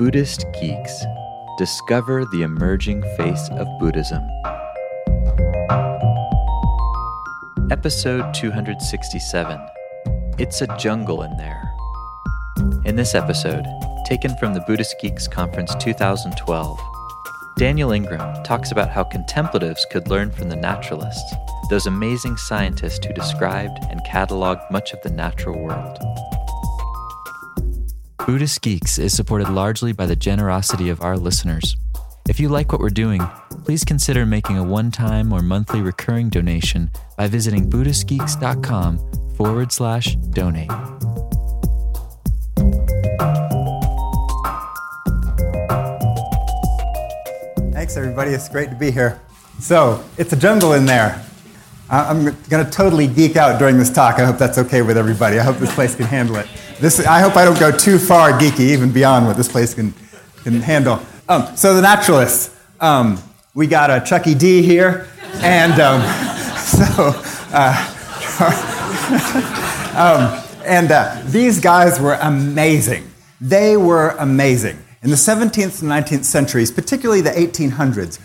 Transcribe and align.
Buddhist 0.00 0.46
Geeks 0.58 1.04
Discover 1.58 2.24
the 2.32 2.40
Emerging 2.40 3.02
Face 3.18 3.50
of 3.50 3.68
Buddhism. 3.78 4.26
Episode 7.70 8.32
267 8.32 9.60
It's 10.38 10.62
a 10.62 10.76
Jungle 10.78 11.22
in 11.22 11.36
There. 11.36 11.70
In 12.86 12.96
this 12.96 13.14
episode, 13.14 13.66
taken 14.06 14.34
from 14.38 14.54
the 14.54 14.64
Buddhist 14.66 14.96
Geeks 15.02 15.28
Conference 15.28 15.74
2012, 15.74 16.80
Daniel 17.58 17.92
Ingram 17.92 18.42
talks 18.42 18.72
about 18.72 18.88
how 18.88 19.04
contemplatives 19.04 19.86
could 19.90 20.08
learn 20.08 20.30
from 20.30 20.48
the 20.48 20.56
naturalists, 20.56 21.34
those 21.68 21.86
amazing 21.86 22.38
scientists 22.38 23.04
who 23.04 23.12
described 23.12 23.84
and 23.90 24.00
cataloged 24.06 24.70
much 24.70 24.94
of 24.94 25.02
the 25.02 25.10
natural 25.10 25.62
world. 25.62 25.98
Buddhist 28.30 28.62
Geeks 28.62 28.96
is 28.96 29.12
supported 29.12 29.48
largely 29.48 29.92
by 29.92 30.06
the 30.06 30.14
generosity 30.14 30.88
of 30.88 31.02
our 31.02 31.18
listeners. 31.18 31.76
If 32.28 32.38
you 32.38 32.48
like 32.48 32.70
what 32.70 32.80
we're 32.80 32.88
doing, 32.88 33.20
please 33.64 33.82
consider 33.82 34.24
making 34.24 34.56
a 34.56 34.62
one 34.62 34.92
time 34.92 35.32
or 35.32 35.42
monthly 35.42 35.82
recurring 35.82 36.28
donation 36.28 36.92
by 37.16 37.26
visiting 37.26 37.68
BuddhistGeeks.com 37.68 39.34
forward 39.34 39.72
slash 39.72 40.14
donate. 40.14 40.70
Thanks, 47.72 47.96
everybody. 47.96 48.30
It's 48.30 48.48
great 48.48 48.70
to 48.70 48.76
be 48.76 48.92
here. 48.92 49.20
So, 49.58 50.04
it's 50.18 50.32
a 50.32 50.36
jungle 50.36 50.74
in 50.74 50.86
there. 50.86 51.20
I'm 51.90 52.24
going 52.48 52.64
to 52.64 52.70
totally 52.70 53.08
geek 53.08 53.36
out 53.36 53.58
during 53.58 53.76
this 53.76 53.90
talk. 53.90 54.20
I 54.20 54.24
hope 54.24 54.38
that's 54.38 54.58
okay 54.58 54.80
with 54.80 54.96
everybody. 54.96 55.40
I 55.40 55.42
hope 55.42 55.56
this 55.56 55.74
place 55.74 55.96
can 55.96 56.06
handle 56.06 56.36
it. 56.36 56.46
This, 56.78 57.04
I 57.04 57.18
hope 57.18 57.36
I 57.36 57.44
don't 57.44 57.58
go 57.58 57.76
too 57.76 57.98
far 57.98 58.30
geeky, 58.30 58.60
even 58.60 58.92
beyond 58.92 59.26
what 59.26 59.36
this 59.36 59.48
place 59.48 59.74
can, 59.74 59.92
can 60.44 60.60
handle. 60.60 61.00
Um, 61.28 61.56
so, 61.56 61.74
the 61.74 61.82
naturalists. 61.82 62.56
Um, 62.78 63.18
we 63.54 63.66
got 63.66 63.90
a 63.90 64.00
Chucky 64.06 64.36
D 64.36 64.62
here, 64.62 65.08
and 65.42 65.80
um, 65.80 66.00
so, 66.56 67.12
uh, 67.52 67.74
um, 69.96 70.62
and 70.64 70.92
uh, 70.92 71.20
these 71.26 71.58
guys 71.58 71.98
were 71.98 72.14
amazing. 72.22 73.10
They 73.40 73.76
were 73.76 74.10
amazing. 74.20 74.78
In 75.02 75.10
the 75.10 75.16
17th 75.16 75.82
and 75.82 75.90
19th 75.90 76.24
centuries, 76.24 76.70
particularly 76.70 77.20
the 77.20 77.30
1800s, 77.30 78.20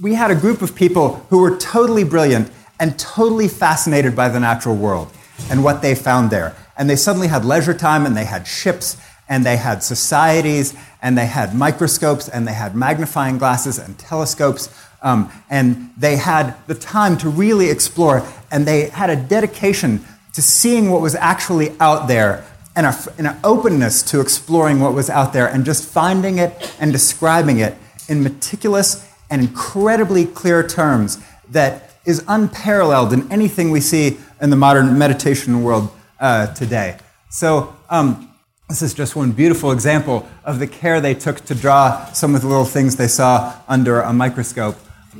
we 0.00 0.14
had 0.14 0.30
a 0.30 0.34
group 0.34 0.62
of 0.62 0.74
people 0.74 1.16
who 1.28 1.38
were 1.38 1.58
totally 1.58 2.04
brilliant 2.04 2.50
and 2.80 2.98
totally 2.98 3.46
fascinated 3.46 4.16
by 4.16 4.28
the 4.28 4.40
natural 4.40 4.74
world 4.74 5.12
and 5.50 5.62
what 5.62 5.82
they 5.82 5.94
found 5.94 6.30
there. 6.30 6.56
And 6.76 6.88
they 6.88 6.96
suddenly 6.96 7.28
had 7.28 7.44
leisure 7.44 7.74
time 7.74 8.06
and 8.06 8.16
they 8.16 8.24
had 8.24 8.46
ships 8.46 8.96
and 9.28 9.44
they 9.44 9.56
had 9.56 9.82
societies 9.82 10.74
and 11.02 11.16
they 11.16 11.26
had 11.26 11.54
microscopes 11.54 12.28
and 12.28 12.48
they 12.48 12.54
had 12.54 12.74
magnifying 12.74 13.38
glasses 13.38 13.78
and 13.78 13.98
telescopes. 13.98 14.74
Um, 15.02 15.30
and 15.48 15.90
they 15.96 16.16
had 16.16 16.56
the 16.66 16.74
time 16.74 17.16
to 17.18 17.28
really 17.28 17.70
explore 17.70 18.26
and 18.50 18.66
they 18.66 18.88
had 18.88 19.10
a 19.10 19.16
dedication 19.16 20.04
to 20.32 20.42
seeing 20.42 20.90
what 20.90 21.00
was 21.00 21.14
actually 21.14 21.78
out 21.80 22.08
there 22.08 22.44
and, 22.74 22.86
a, 22.86 22.94
and 23.18 23.26
an 23.26 23.36
openness 23.44 24.02
to 24.04 24.20
exploring 24.20 24.80
what 24.80 24.94
was 24.94 25.10
out 25.10 25.32
there 25.32 25.46
and 25.46 25.64
just 25.64 25.88
finding 25.88 26.38
it 26.38 26.74
and 26.80 26.92
describing 26.92 27.58
it 27.58 27.74
in 28.08 28.22
meticulous 28.22 29.06
and 29.28 29.42
incredibly 29.42 30.24
clear 30.24 30.66
terms 30.66 31.18
that 31.50 31.89
is 32.04 32.24
unparalleled 32.28 33.12
in 33.12 33.30
anything 33.30 33.70
we 33.70 33.80
see 33.80 34.18
in 34.40 34.50
the 34.50 34.56
modern 34.56 34.98
meditation 34.98 35.62
world 35.62 35.90
uh, 36.18 36.46
today. 36.54 36.98
So, 37.28 37.74
um, 37.88 38.26
this 38.68 38.82
is 38.82 38.94
just 38.94 39.16
one 39.16 39.32
beautiful 39.32 39.72
example 39.72 40.28
of 40.44 40.60
the 40.60 40.66
care 40.66 41.00
they 41.00 41.14
took 41.14 41.44
to 41.46 41.56
draw 41.56 42.04
some 42.12 42.36
of 42.36 42.42
the 42.42 42.46
little 42.46 42.64
things 42.64 42.94
they 42.94 43.08
saw 43.08 43.52
under 43.66 44.00
a 44.00 44.12
microscope. 44.12 44.76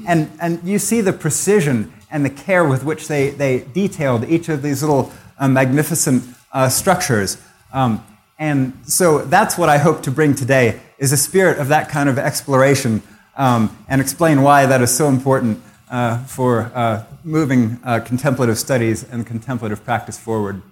And, 0.07 0.31
and 0.41 0.63
you 0.63 0.79
see 0.79 1.01
the 1.01 1.13
precision 1.13 1.93
and 2.13 2.25
the 2.25 2.31
care 2.31 2.65
with 2.65 2.85
which 2.85 3.09
they, 3.09 3.31
they 3.31 3.65
detailed 3.75 4.25
each 4.29 4.49
of 4.49 4.63
these 4.63 4.83
little 4.85 5.13
uh, 5.37 5.49
magnificent 5.49 6.23
uh, 6.53 6.69
structures. 6.69 7.43
Um, 7.73 8.07
and 8.39 8.73
so 8.87 9.19
that's 9.19 9.59
what 9.59 9.69
I 9.69 9.79
hope 9.79 10.03
to 10.05 10.13
bring 10.13 10.35
today 10.35 10.81
is 10.99 11.11
a 11.11 11.17
spirit 11.17 11.59
of 11.59 11.69
that 11.69 11.89
kind 11.89 12.09
of 12.09 12.19
exploration 12.19 13.03
um, 13.37 13.77
and 13.89 14.01
explain 14.01 14.43
why 14.43 14.67
that 14.67 14.81
is 14.81 14.97
so 14.97 15.09
important 15.09 15.61
uh, 15.91 16.19
for 16.25 16.71
uh, 16.75 17.05
moving 17.25 17.79
uh, 17.85 18.01
contemplative 18.01 18.59
studies 18.59 19.03
and 19.11 19.27
contemplative 19.27 19.85
practice 19.85 20.19
forward. 20.19 20.63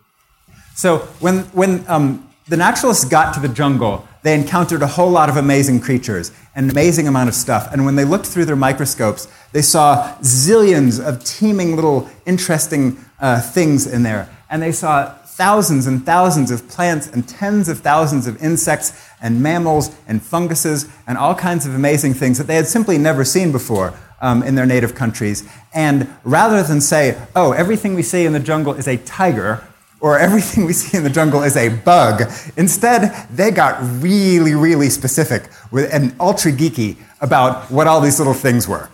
So 0.75 0.99
when, 1.21 1.41
when 1.53 1.85
um, 1.89 2.29
the 2.47 2.57
naturalists 2.57 3.05
got 3.05 3.35
to 3.35 3.41
the 3.41 3.49
jungle, 3.49 4.07
they 4.23 4.35
encountered 4.35 4.83
a 4.83 4.87
whole 4.87 5.11
lot 5.11 5.29
of 5.29 5.37
amazing 5.37 5.81
creatures, 5.81 6.33
an 6.55 6.71
amazing 6.71 7.09
amount 7.09 7.29
of 7.29 7.35
stuff. 7.35 7.73
And 7.73 7.85
when 7.85 7.97
they 7.97 8.05
looked 8.05 8.27
through 8.27 8.47
their 8.47 8.57
microscopes, 8.57 9.29
they 9.53 9.63
saw 9.63 10.17
zillions 10.23 11.05
of 11.05 11.25
teeming 11.25 11.77
little 11.77 12.09
interesting 12.27 12.97
uh, 13.21 13.41
things 13.41 13.87
in 13.87 14.03
there. 14.03 14.29
And 14.51 14.63
they 14.63 14.73
saw 14.73 15.15
thousands 15.39 15.87
and 15.87 16.05
thousands 16.05 16.51
of 16.51 16.69
plants 16.69 17.07
and 17.07 17.27
tens 17.29 17.69
of 17.69 17.79
thousands 17.79 18.27
of 18.27 18.43
insects 18.43 19.09
and 19.23 19.41
mammals 19.41 19.97
and 20.09 20.21
funguses 20.21 20.89
and 21.07 21.17
all 21.17 21.33
kinds 21.33 21.65
of 21.65 21.77
amazing 21.77 22.13
things 22.13 22.39
that 22.39 22.49
they 22.49 22.57
had 22.57 22.67
simply 22.67 22.99
never 22.99 23.25
seen 23.25 23.53
before 23.53 23.95
um, 24.21 24.43
in 24.43 24.57
their 24.57 24.67
native 24.67 24.97
countries. 24.97 25.49
And 25.73 26.13
rather 26.25 26.61
than 26.65 26.81
say, 26.81 27.17
oh, 27.37 27.53
everything 27.53 27.95
we 27.95 28.03
see 28.03 28.27
in 28.27 28.33
the 28.33 28.41
jungle 28.41 28.75
is 28.75 28.89
a 28.89 28.97
tiger, 28.97 29.63
or 30.01 30.19
everything 30.19 30.65
we 30.65 30.73
see 30.73 30.97
in 30.97 31.05
the 31.05 31.11
jungle 31.11 31.45
is 31.45 31.57
a 31.57 31.69
bug. 31.69 32.23
Instead, 32.57 33.29
they 33.31 33.53
got 33.53 33.79
really, 34.03 34.57
really 34.57 34.91
specific 34.91 35.49
and 35.73 36.17
ultra 36.19 36.51
geeky 36.51 36.97
about 37.21 37.71
what 37.71 37.87
all 37.87 38.01
these 38.01 38.19
little 38.19 38.35
things 38.35 38.67
were. 38.67 38.89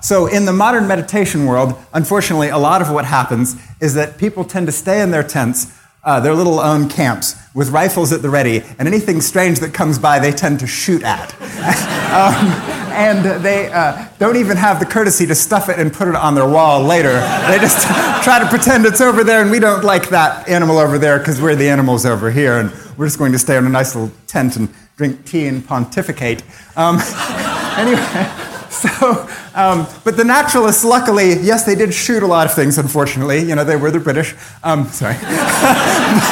So, 0.00 0.26
in 0.26 0.46
the 0.46 0.52
modern 0.52 0.88
meditation 0.88 1.44
world, 1.46 1.74
unfortunately, 1.94 2.48
a 2.48 2.58
lot 2.58 2.82
of 2.82 2.90
what 2.90 3.04
happens 3.04 3.56
is 3.80 3.94
that 3.94 4.18
people 4.18 4.44
tend 4.44 4.66
to 4.66 4.72
stay 4.72 5.00
in 5.00 5.10
their 5.10 5.22
tents 5.22 5.78
uh, 6.04 6.20
their 6.20 6.34
little 6.34 6.58
own 6.58 6.88
camps 6.88 7.36
with 7.54 7.70
rifles 7.70 8.12
at 8.12 8.22
the 8.22 8.30
ready, 8.30 8.62
and 8.78 8.88
anything 8.88 9.20
strange 9.20 9.60
that 9.60 9.72
comes 9.72 9.98
by, 9.98 10.18
they 10.18 10.32
tend 10.32 10.58
to 10.60 10.66
shoot 10.66 11.02
at. 11.02 11.32
um, 12.12 12.46
and 12.92 13.42
they 13.42 13.70
uh, 13.70 14.06
don't 14.18 14.36
even 14.36 14.56
have 14.56 14.80
the 14.80 14.86
courtesy 14.86 15.26
to 15.26 15.34
stuff 15.34 15.68
it 15.68 15.78
and 15.78 15.92
put 15.92 16.08
it 16.08 16.16
on 16.16 16.34
their 16.34 16.48
wall 16.48 16.82
later. 16.82 17.12
They 17.48 17.58
just 17.60 17.86
try 18.24 18.38
to 18.38 18.46
pretend 18.48 18.84
it's 18.86 19.00
over 19.00 19.22
there, 19.22 19.42
and 19.42 19.50
we 19.50 19.60
don't 19.60 19.84
like 19.84 20.08
that 20.08 20.48
animal 20.48 20.78
over 20.78 20.98
there 20.98 21.18
because 21.18 21.40
we're 21.40 21.54
the 21.54 21.68
animals 21.68 22.04
over 22.04 22.30
here, 22.30 22.58
and 22.58 22.72
we're 22.96 23.06
just 23.06 23.18
going 23.18 23.32
to 23.32 23.38
stay 23.38 23.56
in 23.56 23.66
a 23.66 23.68
nice 23.68 23.94
little 23.94 24.10
tent 24.26 24.56
and 24.56 24.68
drink 24.96 25.24
tea 25.24 25.46
and 25.46 25.66
pontificate. 25.66 26.42
Um, 26.76 26.98
anyway. 27.76 28.41
So, 28.72 29.28
um, 29.54 29.86
but 30.02 30.16
the 30.16 30.24
naturalists, 30.24 30.82
luckily, 30.82 31.34
yes, 31.40 31.64
they 31.64 31.74
did 31.74 31.92
shoot 31.92 32.22
a 32.22 32.26
lot 32.26 32.46
of 32.46 32.54
things, 32.54 32.78
unfortunately. 32.78 33.40
You 33.40 33.54
know, 33.54 33.64
they 33.64 33.76
were 33.76 33.90
the 33.90 34.00
British. 34.00 34.34
Um, 34.64 34.86
sorry. 34.86 35.14
but, 35.20 35.28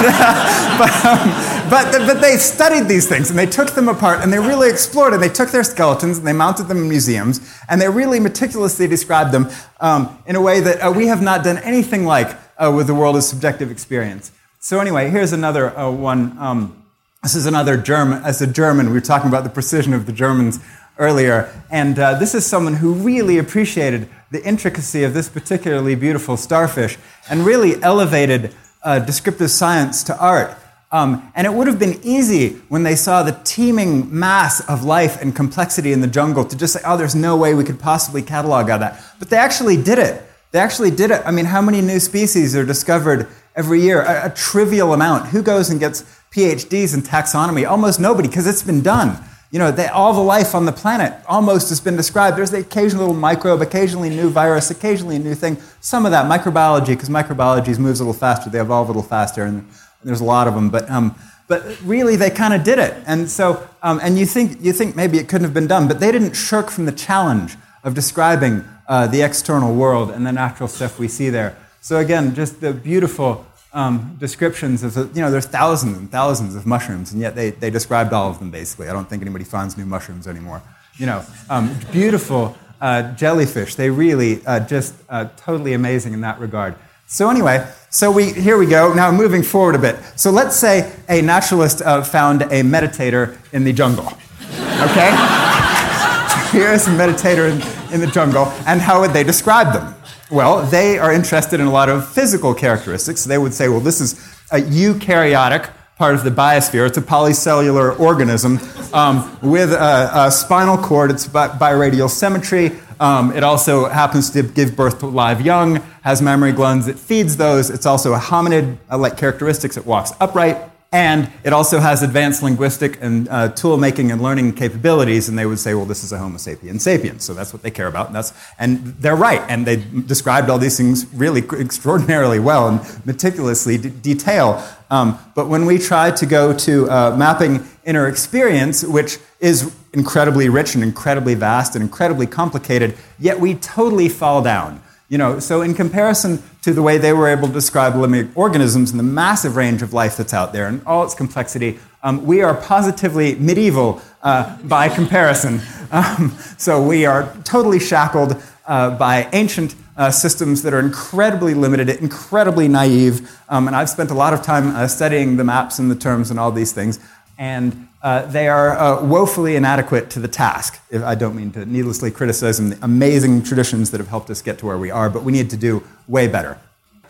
uh, 0.00 0.78
but, 0.78 1.04
um, 1.04 1.70
but, 1.70 2.06
but, 2.06 2.20
they 2.22 2.38
studied 2.38 2.88
these 2.88 3.06
things 3.06 3.28
and 3.28 3.38
they 3.38 3.44
took 3.44 3.72
them 3.72 3.90
apart 3.90 4.20
and 4.22 4.32
they 4.32 4.38
really 4.38 4.70
explored 4.70 5.12
and 5.12 5.22
they 5.22 5.28
took 5.28 5.50
their 5.50 5.62
skeletons 5.62 6.16
and 6.16 6.26
they 6.26 6.32
mounted 6.32 6.66
them 6.68 6.78
in 6.78 6.88
museums 6.88 7.40
and 7.68 7.78
they 7.80 7.88
really 7.88 8.18
meticulously 8.18 8.88
described 8.88 9.32
them 9.32 9.50
um, 9.80 10.18
in 10.26 10.34
a 10.34 10.40
way 10.40 10.60
that 10.60 10.80
uh, 10.80 10.90
we 10.90 11.08
have 11.08 11.20
not 11.20 11.44
done 11.44 11.58
anything 11.58 12.06
like 12.06 12.38
uh, 12.56 12.72
with 12.74 12.86
the 12.86 12.94
world 12.94 13.16
of 13.16 13.22
subjective 13.22 13.70
experience. 13.70 14.32
So, 14.60 14.80
anyway, 14.80 15.10
here's 15.10 15.32
another 15.32 15.76
uh, 15.78 15.90
one. 15.90 16.38
Um, 16.38 16.84
this 17.22 17.34
is 17.34 17.44
another 17.44 17.76
German. 17.76 18.22
As 18.24 18.40
a 18.40 18.46
German, 18.46 18.86
we 18.86 18.92
were 18.92 19.00
talking 19.02 19.28
about 19.28 19.44
the 19.44 19.50
precision 19.50 19.92
of 19.92 20.06
the 20.06 20.12
Germans 20.12 20.58
earlier. 21.00 21.52
And 21.70 21.98
uh, 21.98 22.18
this 22.18 22.34
is 22.34 22.46
someone 22.46 22.74
who 22.74 22.92
really 22.92 23.38
appreciated 23.38 24.08
the 24.30 24.44
intricacy 24.44 25.02
of 25.02 25.14
this 25.14 25.28
particularly 25.28 25.96
beautiful 25.96 26.36
starfish 26.36 26.98
and 27.28 27.44
really 27.44 27.82
elevated 27.82 28.54
uh, 28.84 29.00
descriptive 29.00 29.50
science 29.50 30.04
to 30.04 30.16
art. 30.18 30.56
Um, 30.92 31.32
and 31.34 31.46
it 31.46 31.52
would 31.52 31.68
have 31.68 31.78
been 31.78 32.00
easy 32.02 32.50
when 32.68 32.82
they 32.82 32.96
saw 32.96 33.22
the 33.22 33.38
teeming 33.44 34.16
mass 34.16 34.60
of 34.68 34.84
life 34.84 35.20
and 35.22 35.34
complexity 35.34 35.92
in 35.92 36.00
the 36.00 36.06
jungle 36.06 36.44
to 36.44 36.56
just 36.56 36.74
say, 36.74 36.80
oh, 36.84 36.96
there's 36.96 37.14
no 37.14 37.36
way 37.36 37.54
we 37.54 37.64
could 37.64 37.80
possibly 37.80 38.22
catalog 38.22 38.70
all 38.70 38.78
that. 38.80 39.00
But 39.18 39.30
they 39.30 39.36
actually 39.36 39.80
did 39.80 39.98
it. 39.98 40.22
They 40.50 40.58
actually 40.58 40.90
did 40.90 41.10
it. 41.12 41.22
I 41.24 41.30
mean, 41.30 41.44
how 41.44 41.62
many 41.62 41.80
new 41.80 42.00
species 42.00 42.56
are 42.56 42.66
discovered 42.66 43.28
every 43.54 43.80
year? 43.80 44.02
A, 44.02 44.26
a 44.26 44.30
trivial 44.30 44.92
amount. 44.92 45.28
Who 45.28 45.42
goes 45.42 45.70
and 45.70 45.78
gets 45.78 46.02
PhDs 46.32 46.92
in 46.92 47.02
taxonomy? 47.02 47.68
Almost 47.68 48.00
nobody, 48.00 48.28
because 48.28 48.48
it's 48.48 48.64
been 48.64 48.82
done. 48.82 49.22
You 49.50 49.58
know, 49.58 49.72
they, 49.72 49.88
all 49.88 50.12
the 50.12 50.20
life 50.20 50.54
on 50.54 50.64
the 50.64 50.72
planet 50.72 51.12
almost 51.26 51.70
has 51.70 51.80
been 51.80 51.96
described. 51.96 52.36
There's 52.36 52.52
the 52.52 52.60
occasional 52.60 53.06
little 53.06 53.20
microbe, 53.20 53.62
occasionally 53.62 54.08
new 54.08 54.30
virus, 54.30 54.70
occasionally 54.70 55.16
a 55.16 55.18
new 55.18 55.34
thing. 55.34 55.58
Some 55.80 56.06
of 56.06 56.12
that 56.12 56.30
microbiology, 56.30 56.88
because 56.88 57.08
microbiology 57.08 57.76
moves 57.76 57.98
a 57.98 58.04
little 58.04 58.18
faster, 58.18 58.48
they 58.48 58.60
evolve 58.60 58.88
a 58.88 58.92
little 58.92 59.02
faster, 59.02 59.44
and 59.44 59.68
there's 60.04 60.20
a 60.20 60.24
lot 60.24 60.46
of 60.46 60.54
them. 60.54 60.70
But, 60.70 60.88
um, 60.88 61.16
but 61.48 61.80
really, 61.82 62.14
they 62.14 62.30
kind 62.30 62.54
of 62.54 62.62
did 62.62 62.78
it. 62.78 62.94
And 63.06 63.28
so, 63.28 63.68
um, 63.82 63.98
and 64.02 64.16
you 64.16 64.24
think, 64.24 64.62
you 64.62 64.72
think 64.72 64.94
maybe 64.94 65.18
it 65.18 65.28
couldn't 65.28 65.44
have 65.44 65.54
been 65.54 65.66
done, 65.66 65.88
but 65.88 65.98
they 65.98 66.12
didn't 66.12 66.34
shirk 66.34 66.70
from 66.70 66.84
the 66.86 66.92
challenge 66.92 67.56
of 67.82 67.94
describing 67.94 68.64
uh, 68.86 69.08
the 69.08 69.22
external 69.22 69.74
world 69.74 70.10
and 70.10 70.24
the 70.24 70.32
natural 70.32 70.68
stuff 70.68 70.98
we 70.98 71.08
see 71.08 71.28
there. 71.28 71.56
So 71.80 71.96
again, 71.96 72.34
just 72.34 72.60
the 72.60 72.72
beautiful 72.72 73.46
um, 73.72 74.16
descriptions 74.18 74.82
of, 74.82 74.96
you 75.16 75.22
know, 75.22 75.30
there's 75.30 75.46
thousands 75.46 75.96
and 75.96 76.10
thousands 76.10 76.56
of 76.56 76.66
mushrooms, 76.66 77.12
and 77.12 77.20
yet 77.20 77.34
they, 77.34 77.50
they 77.50 77.70
described 77.70 78.12
all 78.12 78.30
of 78.30 78.38
them 78.38 78.50
basically. 78.50 78.88
I 78.88 78.92
don't 78.92 79.08
think 79.08 79.22
anybody 79.22 79.44
finds 79.44 79.76
new 79.76 79.86
mushrooms 79.86 80.26
anymore. 80.26 80.62
You 80.96 81.06
know, 81.06 81.24
um, 81.48 81.74
beautiful 81.92 82.56
uh, 82.80 83.14
jellyfish. 83.14 83.74
They 83.74 83.90
really 83.90 84.44
uh, 84.46 84.60
just 84.60 84.94
uh, 85.08 85.28
totally 85.36 85.72
amazing 85.72 86.12
in 86.12 86.20
that 86.22 86.40
regard. 86.40 86.74
So 87.06 87.28
anyway, 87.28 87.68
so 87.90 88.10
we 88.10 88.32
here 88.32 88.56
we 88.56 88.66
go. 88.66 88.94
Now 88.94 89.10
moving 89.10 89.42
forward 89.42 89.74
a 89.74 89.78
bit. 89.78 89.96
So 90.14 90.30
let's 90.30 90.56
say 90.56 90.92
a 91.08 91.20
naturalist 91.20 91.82
uh, 91.82 92.02
found 92.02 92.42
a 92.42 92.62
meditator 92.62 93.36
in 93.52 93.64
the 93.64 93.72
jungle. 93.72 94.06
Okay. 94.06 95.10
Here's 96.52 96.86
a 96.86 96.90
meditator 96.90 97.50
in, 97.50 97.94
in 97.94 98.00
the 98.00 98.06
jungle, 98.06 98.46
and 98.66 98.80
how 98.80 99.00
would 99.00 99.12
they 99.12 99.24
describe 99.24 99.72
them? 99.72 99.94
Well, 100.30 100.62
they 100.62 100.96
are 100.96 101.12
interested 101.12 101.58
in 101.58 101.66
a 101.66 101.72
lot 101.72 101.88
of 101.88 102.08
physical 102.08 102.54
characteristics. 102.54 103.24
They 103.24 103.36
would 103.36 103.52
say, 103.52 103.68
well, 103.68 103.80
this 103.80 104.00
is 104.00 104.12
a 104.52 104.60
eukaryotic 104.60 105.68
part 105.96 106.14
of 106.14 106.22
the 106.22 106.30
biosphere. 106.30 106.86
It's 106.86 106.96
a 106.96 107.02
polycellular 107.02 107.98
organism 107.98 108.60
um, 108.94 109.36
with 109.42 109.72
a, 109.72 110.26
a, 110.26 110.30
spinal 110.30 110.78
cord. 110.78 111.10
It's 111.10 111.26
bi- 111.26 111.48
biradial 111.48 112.08
symmetry. 112.08 112.70
Um, 113.00 113.32
it 113.32 113.42
also 113.42 113.86
happens 113.86 114.30
to 114.30 114.44
give 114.44 114.76
birth 114.76 115.00
to 115.00 115.06
live 115.08 115.40
young, 115.40 115.76
has 116.02 116.22
mammary 116.22 116.52
glands, 116.52 116.86
it 116.86 116.98
feeds 116.98 117.36
those. 117.36 117.68
It's 117.68 117.84
also 117.84 118.14
a 118.14 118.18
hominid 118.18 118.78
like 118.88 119.16
characteristics. 119.16 119.76
It 119.76 119.84
walks 119.84 120.12
upright. 120.20 120.69
And 120.92 121.30
it 121.44 121.52
also 121.52 121.78
has 121.78 122.02
advanced 122.02 122.42
linguistic 122.42 123.00
and 123.00 123.28
uh, 123.28 123.50
tool 123.50 123.76
making 123.76 124.10
and 124.10 124.20
learning 124.20 124.54
capabilities. 124.54 125.28
And 125.28 125.38
they 125.38 125.46
would 125.46 125.60
say, 125.60 125.74
well, 125.74 125.84
this 125.86 126.02
is 126.02 126.10
a 126.10 126.18
Homo 126.18 126.36
sapiens 126.36 126.82
sapiens. 126.82 127.22
So 127.22 127.32
that's 127.32 127.52
what 127.52 127.62
they 127.62 127.70
care 127.70 127.86
about. 127.86 128.08
And, 128.08 128.16
that's, 128.16 128.32
and 128.58 128.78
they're 128.98 129.14
right. 129.14 129.40
And 129.48 129.64
they 129.64 129.76
described 129.76 130.50
all 130.50 130.58
these 130.58 130.76
things 130.76 131.06
really 131.14 131.42
extraordinarily 131.52 132.40
well 132.40 132.66
and 132.66 133.06
meticulously 133.06 133.78
d- 133.78 133.90
detail. 133.90 134.66
Um, 134.90 135.16
but 135.36 135.46
when 135.46 135.64
we 135.64 135.78
try 135.78 136.10
to 136.10 136.26
go 136.26 136.52
to 136.58 136.90
uh, 136.90 137.16
mapping 137.16 137.64
inner 137.84 138.08
experience, 138.08 138.82
which 138.82 139.18
is 139.38 139.72
incredibly 139.92 140.48
rich 140.48 140.74
and 140.74 140.82
incredibly 140.82 141.34
vast 141.36 141.76
and 141.76 141.84
incredibly 141.84 142.26
complicated, 142.26 142.96
yet 143.16 143.38
we 143.38 143.54
totally 143.54 144.08
fall 144.08 144.42
down. 144.42 144.82
You 145.08 145.18
know, 145.18 145.38
so 145.38 145.62
in 145.62 145.74
comparison 145.74 146.42
to 146.62 146.72
the 146.72 146.82
way 146.82 146.98
they 146.98 147.12
were 147.12 147.28
able 147.28 147.48
to 147.48 147.54
describe 147.54 147.94
living 147.96 148.30
organisms 148.34 148.90
and 148.90 148.98
the 148.98 149.04
massive 149.04 149.56
range 149.56 149.82
of 149.82 149.92
life 149.92 150.16
that's 150.16 150.34
out 150.34 150.52
there 150.52 150.66
and 150.66 150.82
all 150.86 151.04
its 151.04 151.14
complexity, 151.14 151.78
um, 152.02 152.24
we 152.24 152.42
are 152.42 152.54
positively 152.54 153.34
medieval 153.34 154.00
uh, 154.22 154.56
by 154.62 154.88
comparison. 154.88 155.60
Um, 155.90 156.30
so 156.56 156.82
we 156.82 157.04
are 157.06 157.34
totally 157.44 157.80
shackled 157.80 158.40
uh, 158.66 158.96
by 158.96 159.28
ancient 159.32 159.74
uh, 159.96 160.10
systems 160.10 160.62
that 160.62 160.72
are 160.72 160.78
incredibly 160.78 161.52
limited, 161.52 161.88
incredibly 161.88 162.68
naive. 162.68 163.30
Um, 163.48 163.66
and 163.66 163.76
I've 163.76 163.90
spent 163.90 164.10
a 164.10 164.14
lot 164.14 164.32
of 164.32 164.42
time 164.42 164.68
uh, 164.68 164.86
studying 164.86 165.36
the 165.36 165.44
maps 165.44 165.78
and 165.78 165.90
the 165.90 165.96
terms 165.96 166.30
and 166.30 166.38
all 166.38 166.52
these 166.52 166.72
things. 166.72 167.00
And 167.40 167.88
uh, 168.02 168.26
they 168.26 168.48
are 168.48 168.76
uh, 168.76 169.02
woefully 169.02 169.56
inadequate 169.56 170.10
to 170.10 170.20
the 170.20 170.28
task. 170.28 170.78
I 170.92 171.14
don't 171.14 171.34
mean 171.34 171.50
to 171.52 171.64
needlessly 171.64 172.10
criticize 172.10 172.58
the 172.58 172.78
amazing 172.82 173.44
traditions 173.44 173.90
that 173.92 173.98
have 173.98 174.08
helped 174.08 174.28
us 174.28 174.42
get 174.42 174.58
to 174.58 174.66
where 174.66 174.76
we 174.76 174.90
are, 174.90 175.08
but 175.08 175.24
we 175.24 175.32
need 175.32 175.48
to 175.48 175.56
do 175.56 175.82
way 176.06 176.28
better. 176.28 176.58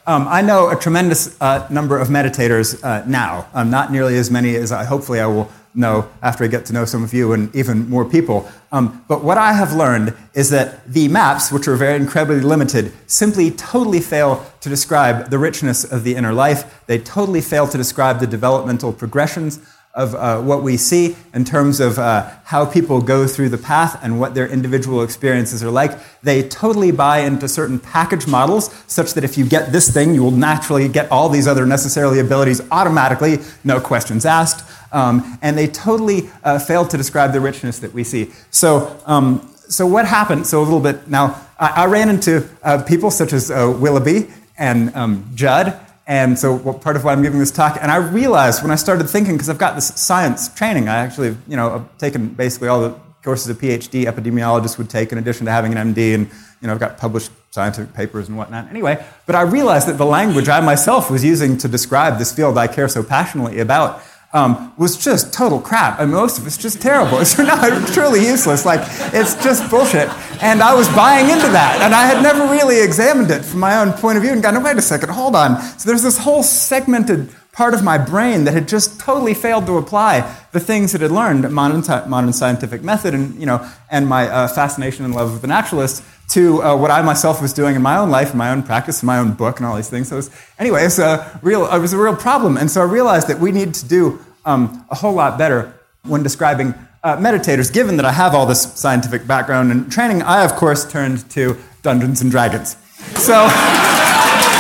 Um, 0.06 0.28
I 0.28 0.40
know 0.40 0.70
a 0.70 0.76
tremendous 0.76 1.36
uh, 1.40 1.66
number 1.68 1.98
of 1.98 2.08
meditators 2.08 2.82
uh, 2.84 3.04
now, 3.06 3.48
um, 3.54 3.70
not 3.70 3.90
nearly 3.90 4.16
as 4.18 4.30
many 4.30 4.54
as 4.54 4.70
I 4.70 4.84
hopefully 4.84 5.18
I 5.18 5.26
will 5.26 5.50
know 5.74 6.08
after 6.22 6.44
I 6.44 6.46
get 6.46 6.64
to 6.66 6.72
know 6.72 6.84
some 6.84 7.02
of 7.02 7.12
you 7.12 7.32
and 7.32 7.54
even 7.54 7.88
more 7.90 8.04
people. 8.04 8.48
Um, 8.70 9.04
but 9.08 9.24
what 9.24 9.36
I 9.36 9.52
have 9.52 9.72
learned 9.72 10.14
is 10.34 10.50
that 10.50 10.86
the 10.86 11.08
maps, 11.08 11.50
which 11.50 11.66
are 11.66 11.76
very 11.76 11.96
incredibly 11.96 12.40
limited, 12.40 12.92
simply 13.08 13.50
totally 13.50 14.00
fail 14.00 14.46
to 14.60 14.68
describe 14.68 15.30
the 15.30 15.38
richness 15.38 15.84
of 15.84 16.04
the 16.04 16.14
inner 16.14 16.32
life. 16.32 16.84
They 16.86 16.98
totally 16.98 17.40
fail 17.40 17.66
to 17.66 17.76
describe 17.76 18.20
the 18.20 18.26
developmental 18.28 18.92
progressions 18.92 19.60
of 19.92 20.14
uh, 20.14 20.40
what 20.40 20.62
we 20.62 20.76
see 20.76 21.16
in 21.34 21.44
terms 21.44 21.80
of 21.80 21.98
uh, 21.98 22.30
how 22.44 22.64
people 22.64 23.00
go 23.00 23.26
through 23.26 23.48
the 23.48 23.58
path 23.58 23.98
and 24.04 24.20
what 24.20 24.34
their 24.34 24.46
individual 24.46 25.02
experiences 25.02 25.64
are 25.64 25.70
like. 25.70 25.98
They 26.22 26.48
totally 26.48 26.92
buy 26.92 27.18
into 27.20 27.48
certain 27.48 27.80
package 27.80 28.28
models, 28.28 28.72
such 28.86 29.14
that 29.14 29.24
if 29.24 29.36
you 29.36 29.44
get 29.44 29.72
this 29.72 29.92
thing, 29.92 30.14
you 30.14 30.22
will 30.22 30.30
naturally 30.30 30.88
get 30.88 31.10
all 31.10 31.28
these 31.28 31.48
other 31.48 31.66
necessarily 31.66 32.20
abilities 32.20 32.60
automatically, 32.70 33.38
no 33.64 33.80
questions 33.80 34.24
asked. 34.24 34.64
Um, 34.92 35.38
and 35.42 35.58
they 35.58 35.66
totally 35.66 36.30
uh, 36.44 36.60
fail 36.60 36.86
to 36.86 36.96
describe 36.96 37.32
the 37.32 37.40
richness 37.40 37.80
that 37.80 37.92
we 37.92 38.04
see. 38.04 38.30
So, 38.50 39.00
um, 39.06 39.52
so 39.68 39.86
what 39.86 40.06
happened? 40.06 40.46
So 40.46 40.60
a 40.60 40.64
little 40.64 40.80
bit 40.80 41.08
now, 41.08 41.40
I, 41.58 41.82
I 41.82 41.86
ran 41.86 42.08
into 42.08 42.48
uh, 42.62 42.82
people 42.84 43.10
such 43.10 43.32
as 43.32 43.50
uh, 43.50 43.76
Willoughby 43.76 44.28
and 44.56 44.94
um, 44.94 45.30
Jud 45.34 45.78
and 46.10 46.36
so 46.36 46.58
part 46.72 46.96
of 46.96 47.04
why 47.04 47.12
I'm 47.12 47.22
giving 47.22 47.38
this 47.38 47.52
talk, 47.52 47.78
and 47.80 47.88
I 47.88 47.98
realized 47.98 48.62
when 48.62 48.72
I 48.72 48.74
started 48.74 49.08
thinking, 49.08 49.34
because 49.34 49.48
I've 49.48 49.58
got 49.58 49.76
this 49.76 49.94
science 49.94 50.52
training, 50.52 50.88
I 50.88 50.96
actually, 50.96 51.36
you 51.46 51.54
know, 51.54 51.72
I've 51.72 51.98
taken 51.98 52.30
basically 52.30 52.66
all 52.66 52.80
the 52.80 52.96
courses 53.22 53.48
a 53.48 53.54
PhD 53.54 54.06
epidemiologist 54.06 54.76
would 54.76 54.90
take 54.90 55.12
in 55.12 55.18
addition 55.18 55.46
to 55.46 55.52
having 55.52 55.72
an 55.72 55.94
MD, 55.94 56.16
and 56.16 56.26
you 56.60 56.66
know, 56.66 56.72
I've 56.72 56.80
got 56.80 56.98
published 56.98 57.30
scientific 57.52 57.94
papers 57.94 58.26
and 58.26 58.36
whatnot. 58.36 58.68
Anyway, 58.70 59.04
but 59.26 59.36
I 59.36 59.42
realized 59.42 59.86
that 59.86 59.98
the 59.98 60.04
language 60.04 60.48
I 60.48 60.60
myself 60.60 61.12
was 61.12 61.24
using 61.24 61.56
to 61.58 61.68
describe 61.68 62.18
this 62.18 62.32
field 62.32 62.58
I 62.58 62.66
care 62.66 62.88
so 62.88 63.04
passionately 63.04 63.60
about 63.60 64.02
um, 64.32 64.72
was 64.76 64.96
just 64.96 65.32
total 65.32 65.60
crap. 65.60 65.98
And 65.98 66.10
most 66.10 66.38
of 66.38 66.46
it's 66.46 66.56
just 66.56 66.80
terrible. 66.80 67.18
It's 67.20 67.36
not 67.38 67.88
truly 67.88 68.26
useless. 68.26 68.64
Like, 68.64 68.80
it's 69.12 69.34
just 69.42 69.68
bullshit. 69.70 70.08
And 70.42 70.62
I 70.62 70.74
was 70.74 70.88
buying 70.88 71.28
into 71.28 71.48
that. 71.48 71.80
And 71.82 71.94
I 71.94 72.06
had 72.06 72.22
never 72.22 72.50
really 72.50 72.80
examined 72.80 73.30
it 73.30 73.44
from 73.44 73.60
my 73.60 73.78
own 73.78 73.92
point 73.92 74.16
of 74.16 74.22
view 74.22 74.32
and 74.32 74.42
gone, 74.42 74.54
no, 74.54 74.60
wait 74.60 74.76
a 74.76 74.82
second, 74.82 75.10
hold 75.10 75.34
on. 75.34 75.60
So 75.60 75.88
there's 75.88 76.02
this 76.02 76.18
whole 76.18 76.42
segmented 76.42 77.28
part 77.52 77.74
of 77.74 77.82
my 77.82 77.98
brain 77.98 78.44
that 78.44 78.54
had 78.54 78.68
just 78.68 79.00
totally 79.00 79.34
failed 79.34 79.66
to 79.66 79.76
apply 79.76 80.36
the 80.52 80.60
things 80.60 80.94
it 80.94 81.00
had 81.00 81.10
learned, 81.10 81.50
modern, 81.52 81.82
modern 82.08 82.32
scientific 82.32 82.82
method, 82.82 83.12
and, 83.12 83.38
you 83.38 83.46
know, 83.46 83.68
and 83.90 84.06
my 84.06 84.28
uh, 84.28 84.48
fascination 84.48 85.04
and 85.04 85.14
love 85.14 85.32
of 85.34 85.40
the 85.42 85.48
naturalist 85.48 86.02
to 86.30 86.62
uh, 86.62 86.76
what 86.76 86.90
I 86.90 87.02
myself 87.02 87.42
was 87.42 87.52
doing 87.52 87.74
in 87.74 87.82
my 87.82 87.96
own 87.96 88.10
life, 88.10 88.32
in 88.32 88.38
my 88.38 88.50
own 88.50 88.62
practice, 88.62 89.02
in 89.02 89.06
my 89.06 89.18
own 89.18 89.32
book, 89.32 89.58
and 89.58 89.66
all 89.66 89.76
these 89.76 89.90
things. 89.90 90.08
So, 90.08 90.16
it 90.16 90.18
was, 90.18 90.30
anyway, 90.58 90.86
a 90.86 91.40
real, 91.42 91.66
it 91.66 91.78
was 91.78 91.92
a 91.92 91.98
real 91.98 92.16
problem. 92.16 92.56
And 92.56 92.70
so 92.70 92.80
I 92.80 92.84
realized 92.84 93.28
that 93.28 93.38
we 93.40 93.50
need 93.52 93.74
to 93.74 93.88
do 93.88 94.24
um, 94.44 94.86
a 94.90 94.94
whole 94.94 95.12
lot 95.12 95.38
better 95.38 95.74
when 96.04 96.22
describing 96.22 96.74
uh, 97.02 97.16
meditators. 97.16 97.72
Given 97.72 97.96
that 97.96 98.06
I 98.06 98.12
have 98.12 98.34
all 98.34 98.46
this 98.46 98.62
scientific 98.62 99.26
background 99.26 99.72
and 99.72 99.90
training, 99.90 100.22
I, 100.22 100.44
of 100.44 100.54
course, 100.54 100.90
turned 100.90 101.28
to 101.30 101.56
Dungeons 101.82 102.22
and 102.22 102.30
Dragons. 102.30 102.76
So, 103.16 103.48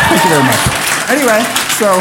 thank 0.08 0.24
you 0.24 0.30
very 0.30 0.42
much. 0.42 0.80
Anyway, 1.10 1.42
so 1.78 2.00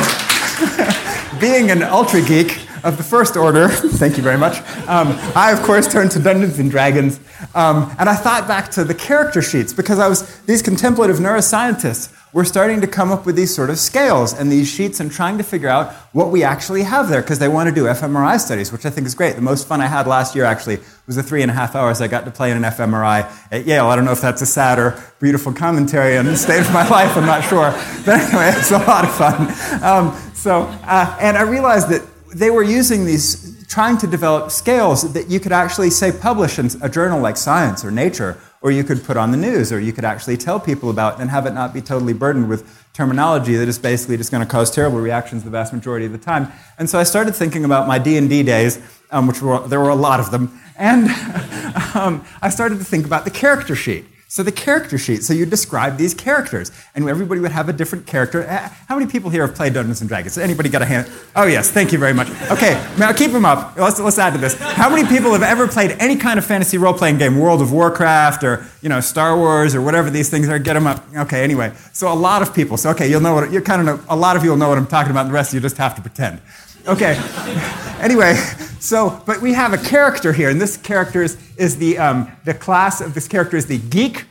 being 1.39 1.71
an 1.71 1.83
ultra 1.83 2.21
geek, 2.21 2.68
of 2.83 2.97
the 2.97 3.03
first 3.03 3.37
order, 3.37 3.67
thank 3.97 4.17
you 4.17 4.23
very 4.23 4.37
much, 4.37 4.57
um, 4.87 5.09
I, 5.35 5.51
of 5.51 5.61
course, 5.63 5.91
turned 5.91 6.11
to 6.11 6.19
Dungeons 6.19 6.59
and 6.59 6.69
Dragons. 6.69 7.19
Um, 7.55 7.93
and 7.99 8.09
I 8.09 8.15
thought 8.15 8.47
back 8.47 8.71
to 8.71 8.83
the 8.83 8.95
character 8.95 9.41
sheets 9.41 9.73
because 9.73 9.99
I 9.99 10.07
was, 10.07 10.39
these 10.41 10.61
contemplative 10.61 11.17
neuroscientists 11.17 12.13
were 12.31 12.45
starting 12.45 12.79
to 12.81 12.87
come 12.87 13.11
up 13.11 13.25
with 13.25 13.35
these 13.35 13.53
sort 13.53 13.69
of 13.69 13.79
scales 13.79 14.33
and 14.33 14.51
these 14.51 14.67
sheets 14.69 14.99
and 14.99 15.11
trying 15.11 15.37
to 15.37 15.43
figure 15.43 15.69
out 15.69 15.91
what 16.13 16.29
we 16.29 16.43
actually 16.43 16.83
have 16.83 17.09
there 17.09 17.21
because 17.21 17.39
they 17.39 17.47
want 17.47 17.67
to 17.67 17.73
do 17.73 17.85
fMRI 17.85 18.39
studies, 18.39 18.71
which 18.71 18.85
I 18.85 18.91
think 18.91 19.07
is 19.07 19.15
great. 19.15 19.35
The 19.35 19.41
most 19.41 19.67
fun 19.67 19.81
I 19.81 19.87
had 19.87 20.05
last 20.05 20.35
year 20.35 20.45
actually 20.45 20.77
was 21.07 21.15
the 21.15 21.23
three 21.23 21.41
and 21.41 21.49
a 21.49 21.53
half 21.53 21.75
hours 21.75 22.01
I 22.01 22.07
got 22.07 22.25
to 22.25 22.31
play 22.31 22.51
in 22.51 22.57
an 22.57 22.63
fMRI 22.71 23.27
at 23.51 23.65
Yale. 23.65 23.87
I 23.87 23.95
don't 23.95 24.05
know 24.05 24.11
if 24.11 24.21
that's 24.21 24.43
a 24.43 24.45
sad 24.45 24.77
or 24.77 25.01
beautiful 25.19 25.51
commentary 25.53 26.17
on 26.17 26.25
the 26.25 26.37
state 26.37 26.61
of 26.61 26.71
my 26.71 26.87
life, 26.87 27.17
I'm 27.17 27.25
not 27.25 27.43
sure. 27.43 27.71
But 28.05 28.19
anyway, 28.19 28.51
it's 28.55 28.71
a 28.71 28.77
lot 28.77 29.05
of 29.05 29.15
fun. 29.15 29.83
Um, 29.83 30.33
so, 30.35 30.61
uh, 30.83 31.17
and 31.19 31.35
I 31.35 31.41
realized 31.41 31.89
that 31.89 32.03
they 32.33 32.49
were 32.49 32.63
using 32.63 33.05
these, 33.05 33.65
trying 33.67 33.97
to 33.97 34.07
develop 34.07 34.51
scales 34.51 35.13
that 35.13 35.29
you 35.29 35.39
could 35.39 35.51
actually, 35.51 35.89
say, 35.89 36.11
publish 36.11 36.59
in 36.59 36.69
a 36.81 36.89
journal 36.89 37.19
like 37.19 37.37
Science 37.37 37.83
or 37.83 37.91
Nature, 37.91 38.37
or 38.61 38.71
you 38.71 38.83
could 38.83 39.03
put 39.03 39.17
on 39.17 39.31
the 39.31 39.37
news, 39.37 39.71
or 39.71 39.79
you 39.79 39.93
could 39.93 40.03
actually 40.03 40.37
tell 40.37 40.59
people 40.59 40.89
about 40.89 41.19
and 41.19 41.29
have 41.29 41.45
it 41.45 41.53
not 41.53 41.73
be 41.73 41.81
totally 41.81 42.13
burdened 42.13 42.49
with 42.49 42.87
terminology 42.93 43.55
that 43.55 43.67
is 43.67 43.79
basically 43.79 44.17
just 44.17 44.31
going 44.31 44.45
to 44.45 44.49
cause 44.49 44.69
terrible 44.69 44.99
reactions 44.99 45.43
the 45.43 45.49
vast 45.49 45.73
majority 45.73 46.05
of 46.05 46.11
the 46.11 46.17
time. 46.17 46.51
And 46.77 46.89
so 46.89 46.99
I 46.99 47.03
started 47.03 47.35
thinking 47.35 47.63
about 47.63 47.87
my 47.87 47.97
D&D 47.97 48.43
days, 48.43 48.81
um, 49.11 49.27
which 49.27 49.41
were, 49.41 49.65
there 49.67 49.79
were 49.79 49.89
a 49.89 49.95
lot 49.95 50.19
of 50.19 50.31
them, 50.31 50.59
and 50.77 51.09
um, 51.95 52.25
I 52.41 52.49
started 52.49 52.79
to 52.79 52.83
think 52.83 53.05
about 53.05 53.25
the 53.25 53.31
character 53.31 53.75
sheet. 53.75 54.05
So 54.31 54.43
the 54.43 54.51
character 54.51 54.99
sheet. 54.99 55.23
So 55.23 55.33
you 55.33 55.47
describe 55.47 55.97
these 55.97 56.13
characters, 56.13 56.71
and 56.93 57.09
everybody 57.09 57.41
would 57.41 57.51
have 57.51 57.67
a 57.67 57.73
different 57.73 58.05
character. 58.05 58.47
Uh, 58.47 58.69
how 58.87 58.95
many 58.95 59.09
people 59.09 59.31
here 59.31 59.43
have 59.43 59.55
played 59.55 59.73
Dungeons 59.73 60.01
and 60.01 60.07
Dragons? 60.07 60.37
Anybody 60.37 60.69
got 60.69 60.83
a 60.83 60.85
hand? 60.85 61.11
Oh 61.35 61.47
yes, 61.47 61.71
thank 61.71 61.91
you 61.91 61.97
very 61.97 62.13
much. 62.13 62.29
Okay, 62.51 62.73
now 62.99 63.11
keep 63.11 63.31
them 63.31 63.43
up. 63.43 63.75
Let's 63.75 63.99
let's 63.99 64.19
add 64.19 64.33
to 64.33 64.37
this. 64.37 64.53
How 64.53 64.87
many 64.87 65.07
people 65.07 65.31
have 65.31 65.41
ever 65.41 65.67
played 65.67 65.97
any 65.99 66.15
kind 66.15 66.37
of 66.37 66.45
fantasy 66.45 66.77
role-playing 66.77 67.17
game, 67.17 67.39
World 67.39 67.59
of 67.59 67.71
Warcraft 67.71 68.43
or 68.43 68.67
you 68.83 68.89
know 68.89 68.99
Star 68.99 69.35
Wars 69.35 69.73
or 69.73 69.81
whatever 69.81 70.11
these 70.11 70.29
things 70.29 70.47
are? 70.47 70.59
Get 70.59 70.75
them 70.75 70.85
up. 70.85 71.03
Okay, 71.17 71.43
anyway, 71.43 71.73
so 71.91 72.13
a 72.13 72.13
lot 72.13 72.43
of 72.43 72.53
people. 72.53 72.77
So 72.77 72.91
okay, 72.91 73.09
you'll 73.09 73.21
know 73.21 73.33
what 73.33 73.51
you 73.51 73.61
kind 73.61 73.81
of 73.81 73.87
know. 73.87 74.05
A 74.09 74.15
lot 74.15 74.37
of 74.37 74.43
you 74.43 74.51
will 74.51 74.57
know 74.57 74.69
what 74.69 74.77
I'm 74.77 74.85
talking 74.85 75.09
about. 75.09 75.21
And 75.21 75.31
the 75.31 75.33
rest 75.33 75.49
of 75.49 75.55
you 75.55 75.61
just 75.61 75.77
have 75.77 75.95
to 75.95 76.01
pretend. 76.01 76.39
Okay. 76.87 77.15
anyway, 77.99 78.35
so, 78.79 79.21
but 79.25 79.41
we 79.41 79.53
have 79.53 79.73
a 79.73 79.77
character 79.77 80.33
here, 80.33 80.49
and 80.49 80.59
this 80.59 80.77
character 80.77 81.21
is, 81.21 81.37
is 81.57 81.77
the, 81.77 81.97
um, 81.97 82.31
the 82.45 82.53
class 82.53 83.01
of 83.01 83.13
this 83.13 83.27
character 83.27 83.57
is 83.57 83.65
the 83.65 83.77
geek, 83.77 84.25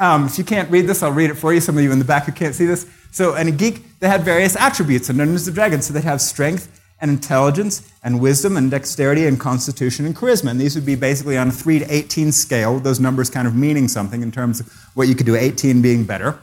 Um, 0.00 0.26
if 0.26 0.38
you 0.38 0.44
can't 0.44 0.70
read 0.70 0.86
this, 0.86 1.02
I'll 1.02 1.12
read 1.12 1.30
it 1.30 1.34
for 1.34 1.52
you. 1.52 1.60
Some 1.60 1.76
of 1.76 1.82
you 1.82 1.90
in 1.90 1.98
the 1.98 2.04
back 2.04 2.24
who 2.24 2.32
can't 2.32 2.54
see 2.54 2.66
this. 2.66 2.86
So, 3.10 3.34
in 3.34 3.48
a 3.48 3.50
geek, 3.50 3.98
they 3.98 4.08
had 4.08 4.22
various 4.22 4.54
attributes, 4.54 5.08
and 5.08 5.18
Dungeons 5.18 5.48
and 5.48 5.54
Dragons. 5.54 5.86
So, 5.86 5.92
they'd 5.92 6.04
have 6.04 6.20
strength 6.20 6.80
and 7.00 7.10
intelligence 7.10 7.92
and 8.02 8.20
wisdom 8.20 8.56
and 8.56 8.70
dexterity 8.70 9.26
and 9.26 9.38
constitution 9.40 10.06
and 10.06 10.14
charisma. 10.14 10.50
And 10.50 10.60
these 10.60 10.74
would 10.76 10.86
be 10.86 10.94
basically 10.94 11.36
on 11.36 11.48
a 11.48 11.52
3 11.52 11.80
to 11.80 11.92
18 11.92 12.32
scale, 12.32 12.78
those 12.78 13.00
numbers 13.00 13.30
kind 13.30 13.48
of 13.48 13.54
meaning 13.54 13.88
something 13.88 14.22
in 14.22 14.30
terms 14.30 14.60
of 14.60 14.72
what 14.94 15.08
you 15.08 15.14
could 15.14 15.26
do, 15.26 15.34
18 15.36 15.82
being 15.82 16.04
better 16.04 16.38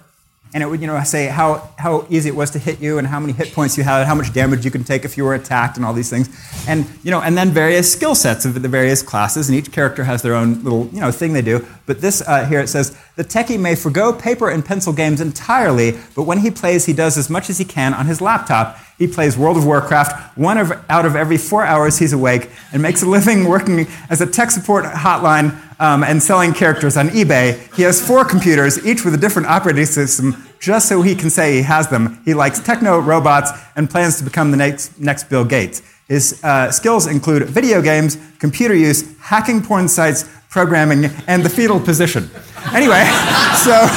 and 0.56 0.64
it 0.64 0.68
would 0.68 0.80
you 0.80 0.88
know 0.88 1.04
say 1.04 1.28
how, 1.28 1.70
how 1.78 2.08
easy 2.10 2.30
it 2.30 2.36
was 2.36 2.50
to 2.52 2.60
hit 2.60 2.80
you 2.80 2.98
and 2.98 3.06
how 3.06 3.20
many 3.20 3.34
hit 3.34 3.54
points 3.54 3.78
you 3.78 3.84
had 3.84 4.08
how 4.08 4.16
much 4.16 4.34
damage 4.34 4.64
you 4.64 4.72
can 4.72 4.86
take 4.86 5.04
if 5.04 5.18
you 5.18 5.26
were 5.26 5.36
attacked 5.36 5.76
and 5.76 5.86
all 5.86 5.94
these 5.94 6.10
things. 6.10 6.30
And 6.68 6.86
you 7.04 7.12
know 7.12 7.22
and 7.22 7.38
then 7.38 7.52
various 7.52 7.92
skill 7.92 8.16
sets 8.16 8.46
of 8.46 8.60
the 8.60 8.70
various 8.70 9.04
classes 9.04 9.50
and 9.50 9.58
each 9.58 9.74
character 9.74 10.06
has 10.06 10.22
their 10.22 10.34
own 10.34 10.64
little 10.64 10.88
you 10.94 11.02
know 11.02 11.12
thing 11.12 11.34
they 11.34 11.42
do. 11.42 11.64
But 11.86 12.00
this 12.00 12.22
uh, 12.26 12.46
here 12.46 12.62
it 12.62 12.70
says 12.70 12.98
the 13.18 13.26
techie 13.26 13.60
may 13.60 13.76
forego 13.76 14.14
paper 14.14 14.50
and 14.50 14.64
pencil 14.64 14.94
games 14.94 15.20
entirely 15.20 15.98
but 16.16 16.24
when 16.24 16.40
he 16.40 16.50
plays 16.50 16.86
he 16.86 16.94
does 16.94 17.18
as 17.18 17.30
much 17.30 17.50
as 17.50 17.58
he 17.58 17.66
can 17.66 17.94
on 17.94 18.06
his 18.06 18.22
laptop. 18.22 18.80
He 18.98 19.08
plays 19.08 19.38
World 19.38 19.58
of 19.58 19.66
Warcraft 19.66 20.38
one 20.38 20.58
of, 20.58 20.72
out 20.88 21.06
of 21.06 21.18
every 21.18 21.38
four 21.38 21.66
hours 21.66 22.00
he's 22.00 22.14
awake 22.14 22.50
and 22.72 22.82
makes 22.82 23.04
a 23.04 23.06
living 23.06 23.44
working 23.44 23.88
as 24.10 24.22
a 24.22 24.26
tech 24.26 24.52
support 24.52 24.86
hotline 24.86 25.52
um, 25.80 26.04
and 26.04 26.22
selling 26.22 26.54
characters 26.54 26.98
on 26.98 27.10
eBay. 27.10 27.74
He 27.76 27.84
has 27.84 28.06
four 28.06 28.26
computers, 28.26 28.86
each 28.86 29.04
with 29.04 29.14
a 29.14 29.18
different 29.18 29.48
operating 29.48 29.86
system, 29.86 30.46
just 30.60 30.88
so 30.88 31.02
he 31.02 31.16
can 31.16 31.30
say 31.30 31.56
he 31.56 31.62
has 31.64 31.90
them. 31.90 32.22
He 32.26 32.34
likes 32.34 32.60
techno 32.60 33.00
robots 33.00 33.52
and 33.76 33.90
plans 33.90 34.18
to 34.18 34.24
become 34.24 34.52
the 34.52 34.58
next, 34.58 35.00
next 35.00 35.26
Bill 35.26 35.46
Gates. 35.46 35.82
His 36.08 36.44
uh, 36.44 36.72
skills 36.72 37.08
include 37.08 37.44
video 37.44 37.82
games, 37.82 38.18
computer 38.40 38.76
use, 38.76 39.18
hacking 39.20 39.62
porn 39.62 39.88
sites, 39.88 40.30
programming, 40.50 41.06
and 41.28 41.44
the 41.44 41.50
fetal 41.50 41.80
position. 41.80 42.30
Anyway, 42.74 43.04
so, 43.64 43.88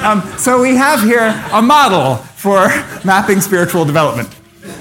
um, 0.02 0.22
so 0.38 0.60
we 0.60 0.74
have 0.76 1.02
here 1.02 1.32
a 1.52 1.62
model 1.62 2.16
for 2.16 2.68
mapping 3.04 3.40
spiritual 3.40 3.84
development. 3.84 4.28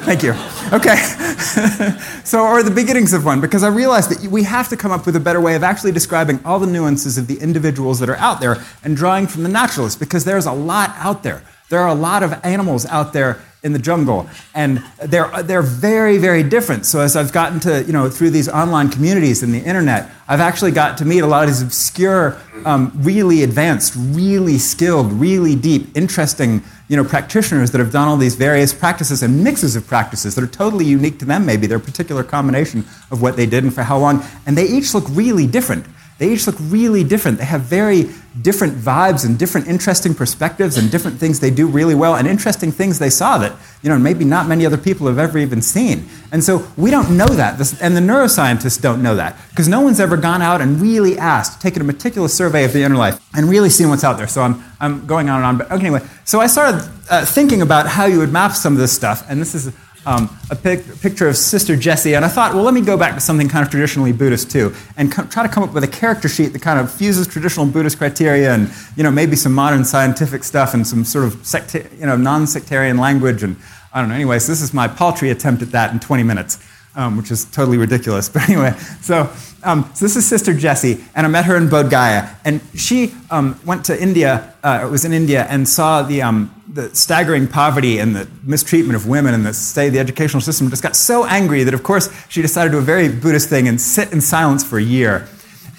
Thank 0.04 0.24
you. 0.24 0.32
Okay. 0.74 0.96
so, 2.24 2.44
or 2.44 2.64
the 2.64 2.72
beginnings 2.72 3.14
of 3.14 3.24
one, 3.24 3.40
because 3.40 3.64
I 3.64 3.68
realized 3.68 4.10
that 4.10 4.32
we 4.32 4.44
have 4.44 4.68
to 4.70 4.78
come 4.78 4.92
up 4.92 5.06
with 5.06 5.16
a 5.16 5.20
better 5.20 5.40
way 5.40 5.56
of 5.56 5.64
actually 5.64 5.92
describing 5.92 6.40
all 6.44 6.60
the 6.60 6.66
nuances 6.66 7.20
of 7.20 7.28
the 7.28 7.38
individuals 7.40 8.00
that 8.00 8.10
are 8.10 8.16
out 8.16 8.42
there 8.42 8.58
and 8.84 8.98
drawing 8.98 9.28
from 9.28 9.44
the 9.44 9.50
naturalists, 9.50 10.00
because 10.00 10.26
there's 10.26 10.48
a 10.48 10.52
lot 10.52 10.90
out 10.98 11.22
there. 11.22 11.44
There 11.72 11.80
are 11.80 11.88
a 11.88 11.96
lot 11.96 12.22
of 12.22 12.38
animals 12.44 12.86
out 12.86 13.14
there 13.14 13.40
in 13.64 13.72
the 13.72 13.80
jungle, 13.80 14.28
and 14.54 14.84
they're, 15.06 15.32
they're 15.44 15.62
very, 15.62 16.18
very 16.18 16.44
different. 16.44 16.86
So 16.86 17.00
as 17.00 17.16
I've 17.16 17.32
gotten 17.32 17.62
to, 17.62 17.82
you 17.84 17.94
know, 17.94 18.10
through 18.10 18.32
these 18.32 18.50
online 18.50 18.90
communities 18.90 19.42
and 19.42 19.54
the 19.54 19.60
internet, 19.60 20.12
I've 20.28 20.42
actually 20.42 20.72
got 20.72 20.98
to 20.98 21.06
meet 21.06 21.20
a 21.20 21.28
lot 21.28 21.44
of 21.44 21.50
these 21.50 21.62
obscure, 21.62 22.38
um, 22.66 22.92
really 22.96 23.44
advanced, 23.44 23.94
really 23.96 24.58
skilled, 24.58 25.14
really 25.14 25.56
deep, 25.56 25.96
interesting, 25.96 26.62
you 26.90 26.98
know, 26.98 27.06
practitioners 27.06 27.72
that 27.72 27.80
have 27.80 27.94
done 27.94 28.10
all 28.10 28.18
these 28.18 28.36
various 28.36 28.74
practices 28.74 29.24
and 29.24 29.42
mixes 29.42 29.78
of 29.78 29.88
practices 29.88 30.36
that 30.36 30.44
are 30.44 30.48
totally 30.48 30.84
unique 30.84 31.20
to 31.20 31.26
them, 31.26 31.46
maybe, 31.46 31.68
their 31.68 31.80
particular 31.80 32.22
combination 32.22 32.84
of 33.12 33.22
what 33.22 33.38
they 33.38 33.46
did 33.46 33.64
and 33.64 33.74
for 33.74 33.84
how 33.84 33.98
long, 33.98 34.22
and 34.46 34.58
they 34.58 34.66
each 34.66 34.94
look 34.94 35.06
really 35.12 35.48
different. 35.48 35.86
They 36.22 36.32
each 36.32 36.46
look 36.46 36.58
really 36.60 37.04
different. 37.04 37.40
They 37.40 37.46
have 37.46 37.62
very 37.62 38.12
different 38.44 38.76
vibes 38.76 39.26
and 39.26 39.40
different 39.40 39.68
interesting 39.68 40.14
perspectives 40.14 40.78
and 40.78 40.92
different 40.92 41.18
things 41.18 41.40
they 41.40 41.50
do 41.50 41.66
really 41.66 41.96
well 41.96 42.16
and 42.16 42.28
interesting 42.28 42.72
things 42.72 43.00
they 43.00 43.10
saw 43.10 43.40
that, 43.40 43.54
you 43.82 43.90
know, 43.90 43.98
maybe 43.98 44.24
not 44.24 44.48
many 44.48 44.64
other 44.64 44.78
people 44.78 45.08
have 45.08 45.18
ever 45.18 45.40
even 45.40 45.64
seen. 45.64 46.08
And 46.32 46.44
so 46.44 46.68
we 46.78 46.92
don't 46.92 47.18
know 47.18 47.26
that. 47.26 47.54
And 47.82 47.98
the 47.98 48.02
neuroscientists 48.02 48.80
don't 48.80 49.02
know 49.02 49.16
that 49.16 49.36
because 49.50 49.68
no 49.68 49.82
one's 49.82 50.00
ever 50.00 50.16
gone 50.16 50.44
out 50.44 50.62
and 50.62 50.80
really 50.80 51.18
asked, 51.18 51.60
taken 51.60 51.82
a 51.82 51.86
meticulous 51.86 52.38
survey 52.38 52.66
of 52.66 52.74
the 52.74 52.84
inner 52.84 52.98
life 52.98 53.20
and 53.34 53.50
really 53.50 53.72
seen 53.72 53.90
what's 53.90 54.04
out 54.04 54.18
there. 54.20 54.28
So 54.28 54.44
I'm, 54.44 54.64
I'm 54.80 55.08
going 55.08 55.28
on 55.28 55.38
and 55.38 55.46
on. 55.46 55.58
But 55.58 55.72
anyway, 55.72 56.02
so 56.24 56.40
I 56.40 56.46
started 56.46 56.88
uh, 57.10 57.26
thinking 57.26 57.64
about 57.64 57.88
how 57.88 58.06
you 58.06 58.20
would 58.20 58.32
map 58.32 58.52
some 58.52 58.74
of 58.74 58.80
this 58.80 58.94
stuff. 58.94 59.26
And 59.28 59.42
this 59.42 59.56
is 59.56 59.74
um, 60.06 60.36
a 60.50 60.56
pic- 60.56 61.00
picture 61.02 61.28
of 61.28 61.38
Sister 61.38 61.76
Jessie, 61.76 62.16
and 62.16 62.26
I 62.26 62.28
thought, 62.28 62.54
well, 62.56 62.64
let 62.64 62.74
me 62.74 62.82
go 62.82 62.98
back 62.98 63.14
to 63.14 63.22
something 63.22 63.48
kind 63.48 63.64
of 63.64 63.70
traditionally 63.72 64.12
Buddhist 64.12 64.50
too, 64.50 64.74
and 64.98 65.12
co- 65.12 65.26
try 65.26 65.44
to 65.44 65.50
come 65.50 65.64
up 65.64 65.74
with 65.74 65.84
a 65.84 65.88
character 65.88 66.28
sheet 66.28 66.48
that 66.54 66.62
kind 66.62 66.80
of 66.80 66.92
fuses 66.92 67.28
traditional 67.28 67.66
Buddhist 67.68 67.98
criteria 68.00 68.54
and 68.54 68.72
you 68.96 69.04
know 69.04 69.12
maybe 69.12 69.36
some 69.36 69.54
modern 69.54 69.86
scientific 69.86 70.44
stuff 70.44 70.74
and 70.74 70.86
some 70.88 71.04
sort 71.06 71.26
of 71.26 71.36
secta- 71.46 71.88
you 72.00 72.06
know 72.06 72.16
non-sectarian 72.16 72.98
language 72.98 73.44
and 73.44 73.56
I 73.94 74.00
don't 74.00 74.10
know. 74.10 74.16
Anyways, 74.16 74.48
this 74.48 74.62
is 74.62 74.74
my 74.74 74.88
paltry 74.88 75.30
attempt 75.30 75.62
at 75.62 75.72
that 75.72 75.92
in 75.94 76.00
20 76.00 76.24
minutes, 76.24 76.58
um, 76.96 77.18
which 77.18 77.30
is 77.30 77.46
totally 77.46 77.78
ridiculous. 77.78 78.30
But 78.34 78.50
anyway, 78.50 78.74
so. 79.02 79.30
Um, 79.64 79.90
so 79.94 80.06
this 80.06 80.16
is 80.16 80.28
Sister 80.28 80.54
Jessie, 80.54 81.04
and 81.14 81.26
I 81.26 81.30
met 81.30 81.46
her 81.46 81.56
in 81.56 81.68
Bodh 81.68 81.90
Gaya, 81.92 82.36
and 82.44 82.62
she 82.74 83.14
um, 83.30 83.60
went 83.66 83.86
to 83.86 84.02
India. 84.02 84.56
Uh, 84.64 84.88
was 84.92 85.06
in 85.06 85.14
India 85.14 85.46
and 85.50 85.68
saw 85.68 86.02
the 86.02 86.22
um, 86.22 86.54
the 86.68 86.94
staggering 86.96 87.48
poverty 87.48 88.00
and 88.00 88.16
the 88.16 88.28
mistreatment 88.44 88.96
of 88.96 89.08
women 89.08 89.34
and 89.34 89.46
the 89.46 89.54
state 89.54 89.88
of 89.88 89.94
the 89.94 90.00
educational 90.00 90.42
system. 90.42 90.70
Just 90.70 90.84
got 90.84 90.96
so 90.96 91.26
angry 91.26 91.64
that, 91.64 91.74
of 91.74 91.84
course, 91.84 92.10
she 92.30 92.42
decided 92.42 92.70
to 92.70 92.78
do 92.78 92.80
a 92.80 92.82
very 92.82 93.10
Buddhist 93.10 93.50
thing 93.50 93.68
and 93.68 93.80
sit 93.80 94.12
in 94.12 94.22
silence 94.22 94.64
for 94.64 94.78
a 94.78 94.84
year. 94.84 95.28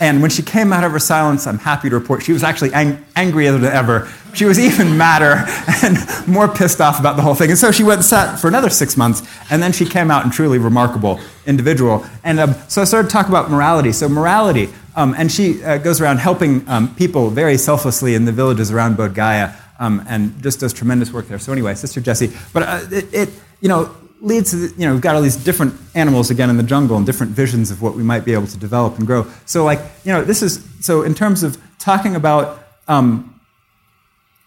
And 0.03 0.21
when 0.21 0.33
she 0.33 0.43
came 0.43 0.73
out 0.73 0.83
of 0.83 0.91
her 0.91 0.99
silence, 0.99 1.47
I'm 1.47 1.59
happy 1.59 1.89
to 1.89 1.97
report 1.97 2.25
she 2.25 2.33
was 2.33 2.43
actually 2.43 2.73
ang- 2.73 3.05
angrier 3.15 3.53
than 3.53 3.65
ever. 3.65 4.11
She 4.35 4.45
was 4.45 4.59
even 4.59 4.97
madder 4.97 5.45
and 5.85 5.97
more 6.27 6.49
pissed 6.49 6.81
off 6.81 6.99
about 6.99 7.15
the 7.15 7.23
whole 7.23 7.37
thing. 7.37 7.51
And 7.51 7.59
so 7.59 7.71
she 7.71 7.85
went 7.85 7.99
and 7.99 8.05
sat 8.05 8.41
for 8.41 8.49
another 8.49 8.69
six 8.69 8.97
months, 8.97 9.23
and 9.49 9.63
then 9.63 9.71
she 9.71 9.87
came 9.87 10.11
out 10.11 10.25
and 10.25 10.33
truly 10.33 10.59
remarkable 10.59 11.21
individual. 11.47 12.05
And 12.25 12.41
um, 12.41 12.55
so 12.67 12.83
I 12.83 12.85
started 12.85 13.11
to 13.11 13.13
talk 13.13 13.29
about 13.29 13.49
morality. 13.49 13.93
So 13.93 14.09
morality, 14.09 14.71
um, 14.97 15.15
and 15.17 15.31
she 15.31 15.63
uh, 15.63 15.79
goes 15.79 16.01
around 16.01 16.17
helping 16.17 16.69
um, 16.69 16.93
people 16.97 17.31
very 17.31 17.57
selflessly 17.57 18.17
in 18.17 18.25
the 18.25 18.33
villages 18.33 18.73
around 18.73 18.97
Bodh 18.97 19.15
Gaya, 19.15 19.55
um, 19.79 20.05
and 20.09 20.43
just 20.43 20.59
does 20.59 20.73
tremendous 20.73 21.13
work 21.13 21.29
there. 21.29 21.39
So 21.39 21.53
anyway, 21.53 21.77
Sister 21.77 22.01
Jessie. 22.01 22.33
But 22.53 22.63
uh, 22.65 22.81
it, 22.91 23.15
it, 23.15 23.29
you 23.61 23.69
know, 23.69 23.95
leads 24.23 24.51
to, 24.51 24.57
the, 24.57 24.81
you 24.81 24.87
know, 24.87 24.93
we've 24.93 25.03
got 25.03 25.17
all 25.17 25.21
these 25.21 25.37
different 25.37 25.75
animals 25.95 26.31
again 26.31 26.49
in 26.49 26.57
the 26.57 26.63
jungle 26.63 26.97
and 26.97 27.05
different 27.05 27.33
visions 27.33 27.71
of 27.71 27.83
what 27.83 27.95
we 27.95 28.03
might 28.03 28.25
be 28.25 28.33
able 28.33 28.47
to 28.47 28.57
develop 28.57 28.97
and 28.97 29.07
grow. 29.07 29.27
So, 29.47 29.65
like, 29.65 29.81
you 30.05 30.13
know, 30.13 30.23
this 30.23 30.43
is, 30.43 30.65
so 30.81 31.03
in 31.03 31.15
terms 31.15 31.43
of 31.43 31.59
talking 31.79 32.15
about 32.15 32.65
um, 32.87 33.41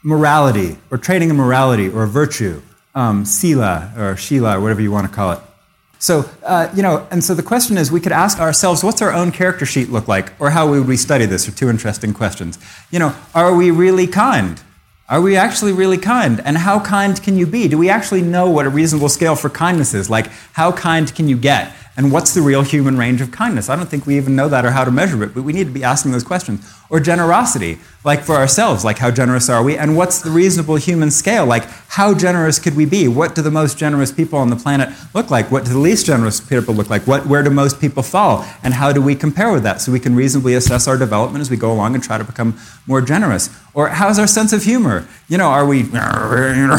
morality 0.02 0.78
or 0.90 0.98
training 0.98 1.30
in 1.30 1.36
morality 1.36 1.90
or 1.90 2.08
virtue, 2.08 2.62
um, 2.96 3.26
sila 3.26 3.92
or 3.98 4.16
shila 4.16 4.58
or 4.58 4.62
whatever 4.62 4.82
you 4.82 4.92
want 4.92 5.08
to 5.08 5.14
call 5.14 5.34
it. 5.34 5.40
So, 6.00 6.30
uh, 6.44 6.70
you 6.76 6.84
know, 6.84 7.08
and 7.12 7.24
so 7.24 7.34
the 7.34 7.44
question 7.44 7.78
is 7.78 7.92
we 7.92 8.00
could 8.00 8.12
ask 8.12 8.40
ourselves, 8.40 8.84
what's 8.84 9.02
our 9.02 9.12
own 9.12 9.32
character 9.32 9.66
sheet 9.66 9.90
look 9.90 10.08
like? 10.08 10.40
Or 10.40 10.52
how 10.52 10.70
would 10.70 10.88
we 10.88 10.98
study 10.98 11.26
this? 11.26 11.48
Are 11.48 11.52
two 11.52 11.70
interesting 11.70 12.14
questions. 12.14 12.60
You 12.92 13.00
know, 13.00 13.16
are 13.34 13.56
we 13.56 13.72
really 13.72 14.08
kind? 14.08 14.62
Are 15.08 15.22
we 15.22 15.38
actually 15.38 15.72
really 15.72 16.00
kind? 16.00 16.42
And 16.44 16.58
how 16.58 16.80
kind 16.80 17.22
can 17.22 17.38
you 17.38 17.46
be? 17.46 17.68
Do 17.68 17.78
we 17.78 17.92
actually 17.92 18.24
know 18.24 18.50
what 18.50 18.66
a 18.66 18.70
reasonable 18.70 19.08
scale 19.08 19.36
for 19.36 19.52
kindness 19.52 19.94
is? 19.94 20.10
Like, 20.10 20.32
how 20.54 20.72
kind 20.72 21.14
can 21.14 21.28
you 21.28 21.38
get? 21.38 21.72
And 21.96 22.12
what's 22.12 22.34
the 22.34 22.42
real 22.42 22.64
human 22.64 22.98
range 22.98 23.22
of 23.22 23.30
kindness? 23.30 23.70
I 23.70 23.76
don't 23.76 23.88
think 23.88 24.08
we 24.08 24.18
even 24.18 24.36
know 24.36 24.50
that 24.50 24.66
or 24.66 24.72
how 24.72 24.84
to 24.84 24.90
measure 24.90 25.24
it, 25.24 25.36
but 25.36 25.44
we 25.44 25.54
need 25.54 25.68
to 25.68 25.74
be 25.74 25.84
asking 25.84 26.12
those 26.12 26.24
questions. 26.24 26.68
Or 26.90 27.00
generosity, 27.00 27.80
like 28.04 28.22
for 28.22 28.36
ourselves, 28.36 28.86
like 28.86 29.00
how 29.00 29.10
generous 29.10 29.50
are 29.50 29.64
we? 29.64 29.76
And 29.76 29.98
what's 29.98 30.22
the 30.22 30.30
reasonable 30.30 30.76
human 30.76 31.10
scale? 31.10 31.46
Like, 31.46 31.66
how 31.88 32.14
generous 32.14 32.60
could 32.60 32.76
we 32.76 32.86
be? 32.86 33.08
What 33.08 33.34
do 33.34 33.42
the 33.42 33.50
most 33.50 33.80
generous 33.80 34.12
people 34.12 34.38
on 34.38 34.52
the 34.52 34.56
planet 34.56 34.90
look 35.16 35.32
like? 35.32 35.50
What 35.50 35.66
do 35.66 35.72
the 35.72 35.80
least 35.80 36.06
generous 36.06 36.40
people 36.40 36.76
look 36.76 36.90
like? 36.90 37.08
What, 37.08 37.26
where 37.26 37.42
do 37.42 37.50
most 37.50 37.82
people 37.82 38.04
fall? 38.04 38.46
And 38.62 38.76
how 38.76 38.92
do 38.92 39.02
we 39.02 39.16
compare 39.16 39.52
with 39.52 39.64
that 39.64 39.82
so 39.82 39.92
we 39.92 40.00
can 40.00 40.16
reasonably 40.16 40.54
assess 40.54 40.88
our 40.88 40.98
development 40.98 41.42
as 41.42 41.50
we 41.50 41.58
go 41.58 41.72
along 41.72 41.96
and 41.96 42.04
try 42.04 42.20
to 42.20 42.24
become 42.24 42.60
more 42.86 43.02
generous? 43.02 43.50
Or 43.74 43.90
how's 43.90 44.20
our 44.20 44.28
sense 44.28 44.54
of 44.54 44.64
humor? 44.64 45.08
You 45.28 45.40
know, 45.40 45.48
are 45.48 45.66
we, 45.66 45.84
or 45.92 45.98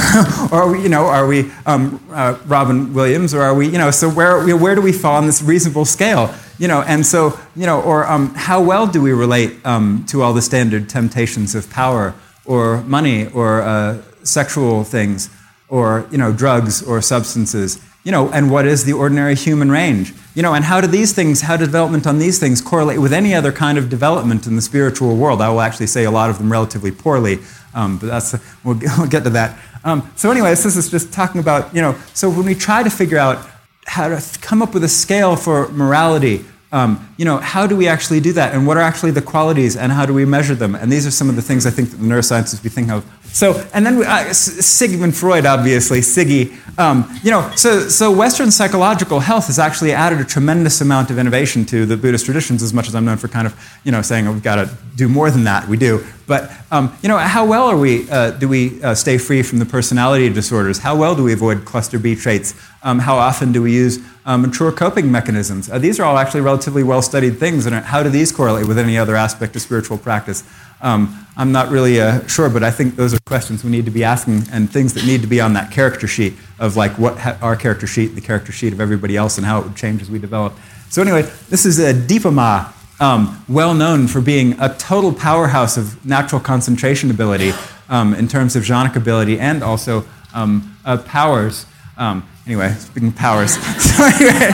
are 0.53 0.71
we, 0.71 0.83
you 0.83 0.89
know, 0.89 1.07
are 1.07 1.27
we 1.27 1.51
um, 1.67 2.01
uh, 2.13 2.39
Robin 2.47 2.95
Williams, 2.95 3.35
or 3.35 3.43
are 3.43 3.55
we, 3.55 3.67
you 3.67 3.79
know, 3.79 3.91
so 3.91 4.09
where, 4.09 4.57
where 4.57 4.77
do 4.77 4.81
we 4.81 4.93
fall 4.93 5.17
on 5.17 5.27
this 5.27 5.43
reasonable 5.43 5.85
scale? 5.85 6.33
You 6.59 6.69
know, 6.69 6.83
and 6.83 7.05
so, 7.05 7.39
you 7.55 7.67
know, 7.67 7.83
or 7.83 8.07
um, 8.07 8.35
how 8.35 8.63
well 8.63 8.87
do 8.87 9.03
we 9.03 9.13
relate 9.13 9.55
um, 9.67 10.07
to 10.09 10.23
all 10.23 10.33
the 10.33 10.41
standard 10.41 10.89
temptations 10.89 11.55
of 11.55 11.69
power, 11.69 12.15
or 12.47 12.83
money, 12.83 13.27
or 13.29 13.61
uh, 13.61 14.01
sexual 14.23 14.83
things, 14.83 15.29
or 15.69 16.07
you 16.11 16.17
know, 16.17 16.33
drugs 16.33 16.83
or 16.83 17.03
substances? 17.03 17.79
You 18.05 18.13
know, 18.13 18.31
and 18.31 18.51
what 18.51 18.67
is 18.67 18.85
the 18.85 18.93
ordinary 18.93 19.35
human 19.35 19.71
range? 19.71 20.15
You 20.35 20.43
know, 20.43 20.55
and 20.55 20.65
how 20.65 20.81
do 20.81 20.87
these 20.87 21.13
things, 21.13 21.43
how 21.43 21.57
development 21.57 22.07
on 22.07 22.19
these 22.19 22.39
things 22.39 22.63
correlate 22.63 23.01
with 23.01 23.13
any 23.13 23.35
other 23.35 23.53
kind 23.53 23.77
of 23.77 23.91
development 23.91 24.47
in 24.47 24.57
the 24.57 24.63
spiritual 24.63 25.17
world? 25.17 25.43
I 25.43 25.51
will 25.51 25.61
actually 25.61 25.89
say 25.89 26.05
a 26.05 26.11
lot 26.11 26.31
of 26.31 26.39
them 26.39 26.51
relatively 26.51 26.93
poorly, 26.93 27.41
um, 27.75 27.99
but 27.99 28.07
that's 28.07 28.33
we'll, 28.65 28.79
we'll, 28.99 29.09
get 29.09 29.25
to 29.25 29.31
that. 29.31 29.59
Um, 29.85 30.11
so, 30.17 30.31
anyways, 30.31 30.65
this 30.65 30.77
is 30.77 30.91
just 30.91 31.13
talking 31.13 31.41
about 31.41 31.75
you 31.75 31.83
know. 31.83 31.97
So 32.15 32.31
when 32.31 32.47
we 32.47 32.55
try 32.55 32.83
to 32.83 32.91
figure 32.91 33.19
out 33.19 33.47
how 33.87 34.09
to 34.09 34.39
come 34.41 34.63
up 34.63 34.75
with 34.75 34.85
a 34.85 34.89
scale 34.89 35.37
for 35.37 35.69
morality, 35.69 36.45
um, 36.73 37.09
you 37.17 37.25
know, 37.25 37.39
how 37.39 37.67
do 37.67 37.77
we 37.77 37.89
actually 37.89 38.21
do 38.21 38.33
that, 38.33 38.55
and 38.55 38.67
what 38.67 38.77
are 38.77 38.81
actually 38.81 39.13
the 39.13 39.23
qualities, 39.23 39.77
and 39.77 39.93
how 39.93 40.05
do 40.05 40.13
we 40.13 40.25
measure 40.25 40.55
them? 40.55 40.75
And 40.75 40.93
these 40.93 41.07
are 41.07 41.11
some 41.11 41.29
of 41.31 41.37
the 41.37 41.43
things 41.43 41.65
I 41.65 41.71
think 41.71 41.91
that 41.91 41.97
the 41.97 42.07
neuroscientists 42.07 42.63
be 42.63 42.69
thinking 42.69 42.93
of 42.93 43.05
so, 43.37 43.63
and 43.75 43.85
then 43.85 44.03
uh, 44.03 44.33
Sigmund 44.33 45.15
Freud, 45.15 45.45
obviously, 45.45 46.01
Siggy. 46.01 46.57
Um, 46.79 47.07
you 47.23 47.31
know, 47.31 47.53
so, 47.55 47.81
so 47.81 48.11
Western 48.11 48.51
psychological 48.51 49.21
health 49.21 49.49
has 49.49 49.59
actually 49.59 49.93
added 49.93 50.21
a 50.21 50.25
tremendous 50.25 50.81
amount 50.81 51.11
of 51.11 51.19
innovation 51.19 51.67
to 51.67 51.85
the 51.85 51.99
Buddhist 51.99 52.25
traditions, 52.25 52.63
as 52.63 52.73
much 52.73 52.89
as 52.89 52.95
I'm 52.95 53.05
known 53.05 53.19
for 53.19 53.29
kind 53.29 53.47
of, 53.47 53.55
you 53.85 53.93
know, 53.93 54.01
saying 54.01 54.27
oh, 54.27 54.33
we've 54.33 54.43
got 54.43 54.57
to 54.57 54.75
do 54.95 55.07
more 55.07 55.31
than 55.31 55.45
that. 55.45 55.69
We 55.69 55.77
do. 55.77 56.03
But 56.27 56.51
um, 56.71 56.97
you 57.03 57.09
know, 57.09 57.19
how 57.19 57.47
well 57.47 57.67
are 57.69 57.77
we? 57.77 58.11
Uh, 58.11 58.33
do 58.33 58.49
we 58.49 58.83
uh, 58.83 58.95
stay 58.95 59.17
free 59.17 59.43
from 59.43 59.59
the 59.59 59.67
personality 59.67 60.29
disorders? 60.29 60.79
How 60.79 60.97
well 60.97 61.15
do 61.15 61.23
we 61.23 61.33
avoid 61.33 61.65
cluster 61.65 61.99
B 61.99 62.17
traits? 62.17 62.55
Um, 62.83 62.99
how 62.99 63.17
often 63.17 63.53
do 63.53 63.63
we 63.63 63.73
use 63.73 64.01
um, 64.25 64.43
mature 64.43 64.73
coping 64.73 65.11
mechanisms? 65.11 65.71
Uh, 65.71 65.79
these 65.79 66.01
are 66.01 66.05
all 66.05 66.19
actually 66.19 66.41
relatively 66.41 66.83
well-studied 66.83 67.39
things, 67.39 67.67
and 67.67 67.75
how 67.77 68.03
do 68.03 68.09
these 68.09 68.33
correlate 68.33 68.67
with 68.67 68.79
any 68.79 68.99
other 68.99 69.15
aspect 69.15 69.55
of 69.57 69.63
spiritual 69.63 69.99
practice? 69.99 70.43
Um, 70.81 71.27
I'm 71.37 71.53
not 71.53 71.71
really 71.71 72.01
uh, 72.01 72.27
sure, 72.27 72.51
but 72.51 72.63
I 72.63 72.71
think 72.71 72.97
those 72.97 73.15
are 73.15 73.19
questions 73.21 73.65
we 73.65 73.71
need 73.71 73.85
to 73.87 73.91
be 73.91 74.05
asking 74.05 74.45
and 74.53 74.71
things 74.71 74.95
that 74.95 75.07
need 75.07 75.23
to 75.23 75.27
be 75.27 75.41
on 75.41 75.53
that 75.55 75.71
character 75.71 76.07
sheet 76.07 76.35
of 76.59 76.77
like 76.77 76.99
what 76.99 77.19
ha- 77.19 77.39
our 77.41 77.57
character 77.57 77.87
sheet, 77.87 78.09
the 78.09 78.21
character 78.21 78.53
sheet 78.53 78.73
of 78.73 78.81
everybody 78.81 79.17
else, 79.17 79.39
and 79.39 79.47
how 79.47 79.61
it 79.61 79.65
would 79.65 79.77
change 79.77 80.03
as 80.03 80.11
we 80.11 80.19
develop. 80.19 80.55
So 80.91 81.03
anyway, 81.03 81.23
this 81.49 81.67
is 81.67 81.79
a 81.79 81.93
Dipa 81.93 82.33
Ma, 82.33 82.73
um, 83.01 83.45
well 83.49 83.75
known 83.75 84.09
for 84.09 84.21
being 84.21 84.59
a 84.61 84.75
total 84.75 85.13
powerhouse 85.13 85.77
of 85.77 86.05
natural 86.05 86.41
concentration 86.41 87.11
ability 87.11 87.53
um, 87.89 88.15
in 88.15 88.29
terms 88.29 88.57
of 88.57 88.63
jhanic 88.63 88.97
ability 88.97 89.39
and 89.39 89.63
also 89.63 90.05
um, 90.35 90.77
uh, 90.85 90.97
powers. 90.99 91.67
Um, 91.97 92.29
anyway, 92.47 92.73
speaking 92.73 93.09
of 93.09 93.17
powers. 93.17 93.55
so, 93.83 94.05
anyway, 94.05 94.51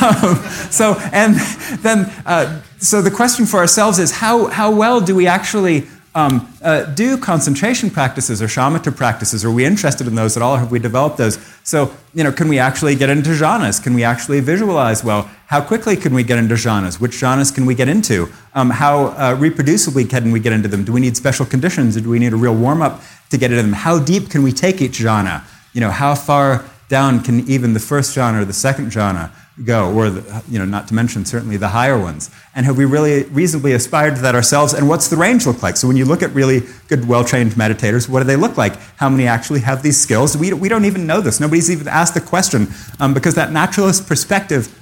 um, 0.00 0.36
so 0.70 0.94
and 1.12 1.36
then 1.82 2.10
uh, 2.26 2.62
so 2.82 3.00
the 3.00 3.12
question 3.12 3.46
for 3.46 3.58
ourselves 3.60 4.00
is 4.00 4.10
how, 4.10 4.46
how 4.46 4.74
well 4.74 5.00
do 5.00 5.14
we 5.14 5.28
actually 5.28 5.86
um, 6.14 6.52
uh, 6.62 6.84
do 6.84 7.16
concentration 7.16 7.88
practices 7.88 8.42
or 8.42 8.46
shamatha 8.46 8.94
practices? 8.94 9.44
Are 9.44 9.50
we 9.50 9.64
interested 9.64 10.06
in 10.06 10.14
those 10.14 10.36
at 10.36 10.42
all? 10.42 10.56
Have 10.56 10.70
we 10.70 10.78
developed 10.78 11.16
those? 11.16 11.38
So, 11.64 11.94
you 12.12 12.22
know, 12.22 12.30
can 12.30 12.48
we 12.48 12.58
actually 12.58 12.96
get 12.96 13.08
into 13.08 13.30
jhanas? 13.30 13.82
Can 13.82 13.94
we 13.94 14.04
actually 14.04 14.40
visualize 14.40 15.02
well? 15.02 15.30
How 15.46 15.62
quickly 15.62 15.96
can 15.96 16.12
we 16.12 16.22
get 16.22 16.38
into 16.38 16.54
jhanas? 16.54 17.00
Which 17.00 17.12
jhanas 17.12 17.54
can 17.54 17.64
we 17.64 17.74
get 17.74 17.88
into? 17.88 18.30
Um, 18.54 18.68
how 18.68 19.06
uh, 19.06 19.36
reproducibly 19.36 20.08
can 20.08 20.32
we 20.32 20.40
get 20.40 20.52
into 20.52 20.68
them? 20.68 20.84
Do 20.84 20.92
we 20.92 21.00
need 21.00 21.16
special 21.16 21.46
conditions 21.46 22.00
do 22.00 22.08
we 22.08 22.18
need 22.18 22.32
a 22.32 22.36
real 22.36 22.54
warm 22.54 22.82
up 22.82 23.00
to 23.30 23.38
get 23.38 23.50
into 23.50 23.62
them? 23.62 23.72
How 23.72 23.98
deep 23.98 24.28
can 24.28 24.42
we 24.42 24.52
take 24.52 24.82
each 24.82 24.98
jhana? 24.98 25.44
You 25.72 25.80
know, 25.80 25.90
how 25.90 26.14
far 26.14 26.64
down 26.88 27.22
can 27.22 27.48
even 27.48 27.72
the 27.72 27.80
first 27.80 28.14
jhana 28.14 28.42
or 28.42 28.44
the 28.44 28.52
second 28.52 28.90
jhana? 28.90 29.30
Go, 29.64 29.92
or 29.92 30.10
the, 30.10 30.42
you 30.48 30.58
know, 30.58 30.64
not 30.64 30.88
to 30.88 30.94
mention 30.94 31.24
certainly 31.24 31.56
the 31.56 31.68
higher 31.68 31.98
ones? 31.98 32.30
And 32.54 32.64
have 32.66 32.78
we 32.78 32.84
really 32.84 33.24
reasonably 33.24 33.72
aspired 33.72 34.16
to 34.16 34.22
that 34.22 34.34
ourselves? 34.34 34.72
And 34.72 34.88
what's 34.88 35.08
the 35.08 35.16
range 35.16 35.46
look 35.46 35.62
like? 35.62 35.76
So 35.76 35.86
when 35.86 35.96
you 35.96 36.04
look 36.04 36.22
at 36.22 36.30
really 36.30 36.62
good, 36.88 37.06
well-trained 37.06 37.52
meditators, 37.52 38.08
what 38.08 38.20
do 38.20 38.24
they 38.24 38.36
look 38.36 38.56
like? 38.56 38.76
How 38.96 39.08
many 39.08 39.26
actually 39.26 39.60
have 39.60 39.82
these 39.82 40.00
skills? 40.00 40.36
We, 40.36 40.52
we 40.52 40.68
don't 40.68 40.84
even 40.84 41.06
know 41.06 41.20
this. 41.20 41.38
Nobody's 41.40 41.70
even 41.70 41.88
asked 41.88 42.14
the 42.14 42.20
question 42.20 42.68
um, 42.98 43.14
because 43.14 43.34
that 43.34 43.52
naturalist 43.52 44.06
perspective 44.06 44.78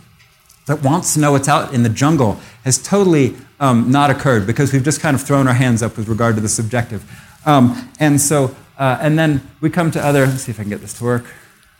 that 0.67 0.83
wants 0.83 1.15
to 1.15 1.21
know 1.21 1.33
what's 1.33 1.49
out 1.49 1.75
in 1.75 1.83
the 1.83 1.89
jungle 1.89 2.39
has 2.65 2.79
totally 2.79 3.35
um, 3.59 3.91
not 3.91 4.11
occurred 4.11 4.47
because 4.47 4.73
we've 4.73 4.85
just 4.85 5.01
kind 5.01 5.15
of 5.15 5.23
thrown 5.23 5.49
our 5.49 5.55
hands 5.55 5.83
up 5.83 5.97
with 5.97 6.09
regard 6.09 6.37
to 6.37 6.41
the 6.41 6.49
subjective. 6.49 7.05
Um, 7.45 7.91
and 7.99 8.21
so, 8.21 8.55
uh, 8.79 8.99
and 9.01 9.19
then 9.19 9.43
we 9.61 9.71
come 9.71 9.91
to 9.91 10.05
other, 10.05 10.27
let's 10.27 10.43
see 10.43 10.53
if 10.53 10.61
I 10.61 10.63
can 10.63 10.71
get 10.71 10.81
this 10.81 10.95
to 10.99 11.05
work. 11.05 11.25